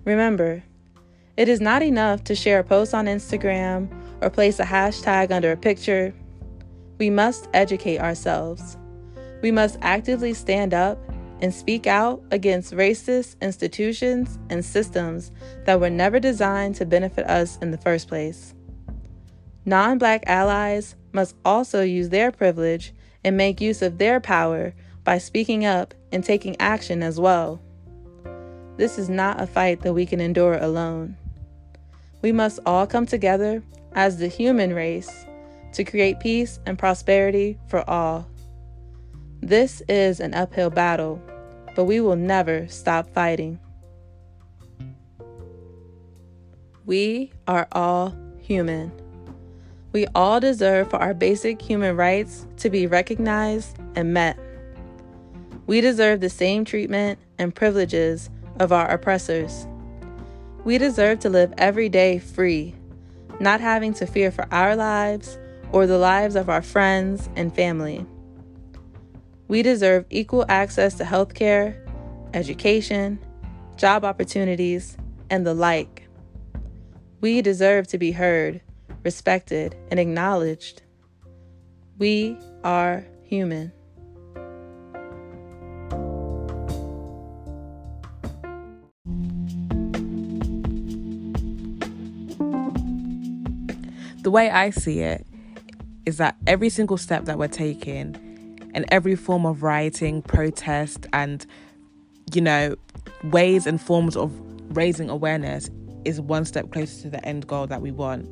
Remember, 0.05 0.61
it 1.37 1.49
is 1.49 1.59
not 1.59 1.81
enough 1.81 2.23
to 2.25 2.35
share 2.35 2.59
a 2.59 2.63
post 2.63 2.93
on 2.93 3.07
Instagram 3.07 3.89
or 4.21 4.29
place 4.29 4.59
a 4.59 4.63
hashtag 4.63 5.31
under 5.31 5.51
a 5.51 5.57
picture. 5.57 6.13
We 6.99 7.09
must 7.09 7.47
educate 7.53 7.99
ourselves. 7.99 8.77
We 9.41 9.51
must 9.51 9.77
actively 9.81 10.33
stand 10.33 10.73
up 10.73 10.99
and 11.41 11.53
speak 11.53 11.87
out 11.87 12.21
against 12.31 12.73
racist 12.73 13.39
institutions 13.41 14.37
and 14.49 14.63
systems 14.63 15.31
that 15.65 15.79
were 15.79 15.89
never 15.89 16.19
designed 16.19 16.75
to 16.75 16.85
benefit 16.85 17.25
us 17.27 17.57
in 17.61 17.71
the 17.71 17.77
first 17.77 18.09
place. 18.09 18.53
Non 19.65 19.97
black 19.97 20.23
allies 20.27 20.95
must 21.13 21.35
also 21.45 21.81
use 21.81 22.09
their 22.09 22.31
privilege 22.31 22.93
and 23.23 23.37
make 23.37 23.61
use 23.61 23.81
of 23.81 23.97
their 23.97 24.19
power 24.19 24.73
by 25.05 25.17
speaking 25.17 25.65
up 25.65 25.93
and 26.11 26.23
taking 26.23 26.59
action 26.59 27.01
as 27.01 27.17
well. 27.17 27.61
This 28.75 28.97
is 28.97 29.09
not 29.09 29.41
a 29.41 29.47
fight 29.47 29.81
that 29.81 29.93
we 29.93 30.05
can 30.05 30.19
endure 30.19 30.57
alone. 30.57 31.15
We 32.21 32.33
must 32.33 32.59
all 32.65 32.85
come 32.85 33.05
together 33.05 33.63
as 33.93 34.17
the 34.17 34.27
human 34.27 34.73
race 34.73 35.25
to 35.73 35.83
create 35.83 36.19
peace 36.19 36.59
and 36.65 36.77
prosperity 36.77 37.57
for 37.67 37.87
all. 37.89 38.27
This 39.41 39.81
is 39.87 40.19
an 40.19 40.33
uphill 40.33 40.69
battle, 40.69 41.21
but 41.75 41.85
we 41.85 42.01
will 42.01 42.15
never 42.15 42.67
stop 42.67 43.09
fighting. 43.13 43.59
We 46.85 47.31
are 47.47 47.67
all 47.71 48.15
human. 48.39 48.91
We 49.91 50.07
all 50.13 50.39
deserve 50.39 50.89
for 50.89 50.97
our 50.97 51.13
basic 51.13 51.61
human 51.61 51.95
rights 51.95 52.45
to 52.57 52.69
be 52.69 52.87
recognized 52.87 53.77
and 53.95 54.13
met. 54.13 54.37
We 55.67 55.81
deserve 55.81 56.19
the 56.19 56.29
same 56.29 56.65
treatment 56.65 57.19
and 57.37 57.53
privileges 57.53 58.29
of 58.59 58.71
our 58.71 58.89
oppressors. 58.89 59.67
We 60.63 60.77
deserve 60.77 61.19
to 61.19 61.29
live 61.29 61.53
every 61.57 61.89
day 61.89 62.19
free, 62.19 62.75
not 63.39 63.61
having 63.61 63.93
to 63.95 64.05
fear 64.05 64.31
for 64.31 64.47
our 64.51 64.75
lives 64.75 65.37
or 65.71 65.85
the 65.85 65.97
lives 65.97 66.35
of 66.35 66.49
our 66.49 66.61
friends 66.61 67.29
and 67.35 67.53
family. 67.55 68.05
We 69.47 69.61
deserve 69.61 70.05
equal 70.09 70.45
access 70.49 70.95
to 70.95 71.03
healthcare, 71.03 71.75
education, 72.33 73.19
job 73.77 74.03
opportunities, 74.03 74.97
and 75.29 75.45
the 75.45 75.53
like. 75.53 76.07
We 77.21 77.41
deserve 77.41 77.87
to 77.87 77.97
be 77.97 78.11
heard, 78.11 78.61
respected, 79.03 79.75
and 79.91 79.99
acknowledged. 79.99 80.81
We 81.97 82.37
are 82.63 83.05
human. 83.23 83.71
The 94.21 94.31
way 94.31 94.49
I 94.49 94.69
see 94.69 94.99
it 94.99 95.25
is 96.09 96.17
that 96.17 96.35
every 96.47 96.69
single 96.69 96.97
step 96.97 97.25
that 97.25 97.37
we're 97.37 97.47
taking 97.47 98.15
and 98.73 98.83
every 98.89 99.15
form 99.15 99.45
of 99.45 99.61
rioting, 99.61 100.23
protest, 100.23 101.05
and, 101.13 101.45
you 102.33 102.41
know, 102.41 102.75
ways 103.25 103.67
and 103.67 103.79
forms 103.79 104.17
of 104.17 104.33
raising 104.75 105.07
awareness 105.07 105.69
is 106.05 106.19
one 106.19 106.45
step 106.45 106.71
closer 106.71 107.03
to 107.03 107.09
the 107.11 107.23
end 107.23 107.45
goal 107.45 107.67
that 107.67 107.83
we 107.83 107.91
want. 107.91 108.27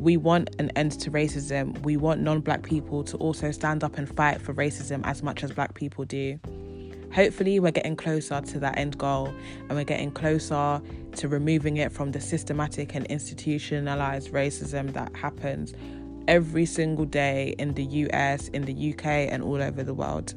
We 0.00 0.16
want 0.16 0.56
an 0.58 0.70
end 0.70 0.92
to 1.00 1.10
racism. 1.10 1.78
We 1.82 1.98
want 1.98 2.22
non 2.22 2.40
black 2.40 2.62
people 2.62 3.04
to 3.04 3.16
also 3.18 3.50
stand 3.50 3.84
up 3.84 3.98
and 3.98 4.08
fight 4.08 4.40
for 4.40 4.54
racism 4.54 5.02
as 5.04 5.22
much 5.22 5.44
as 5.44 5.52
black 5.52 5.74
people 5.74 6.06
do. 6.06 6.38
Hopefully, 7.12 7.60
we're 7.60 7.72
getting 7.72 7.96
closer 7.96 8.40
to 8.40 8.58
that 8.60 8.78
end 8.78 8.96
goal 8.96 9.34
and 9.68 9.72
we're 9.72 9.84
getting 9.84 10.12
closer 10.12 10.80
to 11.16 11.28
removing 11.28 11.76
it 11.76 11.92
from 11.92 12.12
the 12.12 12.20
systematic 12.20 12.94
and 12.94 13.04
institutionalized 13.06 14.32
racism 14.32 14.94
that 14.94 15.14
happens 15.14 15.74
every 16.28 16.66
single 16.66 17.06
day 17.06 17.56
in 17.58 17.74
the 17.74 17.84
US, 17.84 18.46
in 18.48 18.64
the 18.64 18.92
UK, 18.92 19.06
and 19.06 19.42
all 19.42 19.60
over 19.60 19.82
the 19.82 19.94
world. 19.94 20.34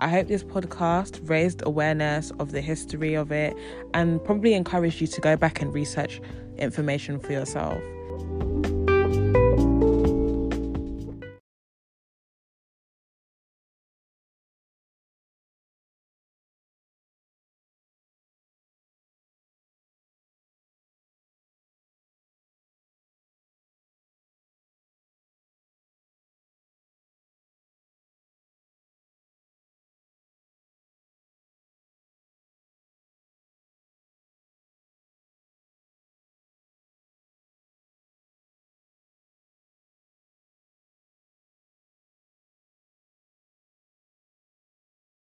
I 0.00 0.08
hope 0.08 0.26
this 0.26 0.42
podcast 0.42 1.28
raised 1.28 1.62
awareness 1.64 2.32
of 2.40 2.50
the 2.50 2.60
history 2.60 3.14
of 3.14 3.30
it 3.30 3.56
and 3.94 4.22
probably 4.24 4.54
encouraged 4.54 5.00
you 5.00 5.06
to 5.06 5.20
go 5.20 5.36
back 5.36 5.62
and 5.62 5.72
research 5.72 6.20
information 6.58 7.20
for 7.20 7.32
yourself. 7.32 7.80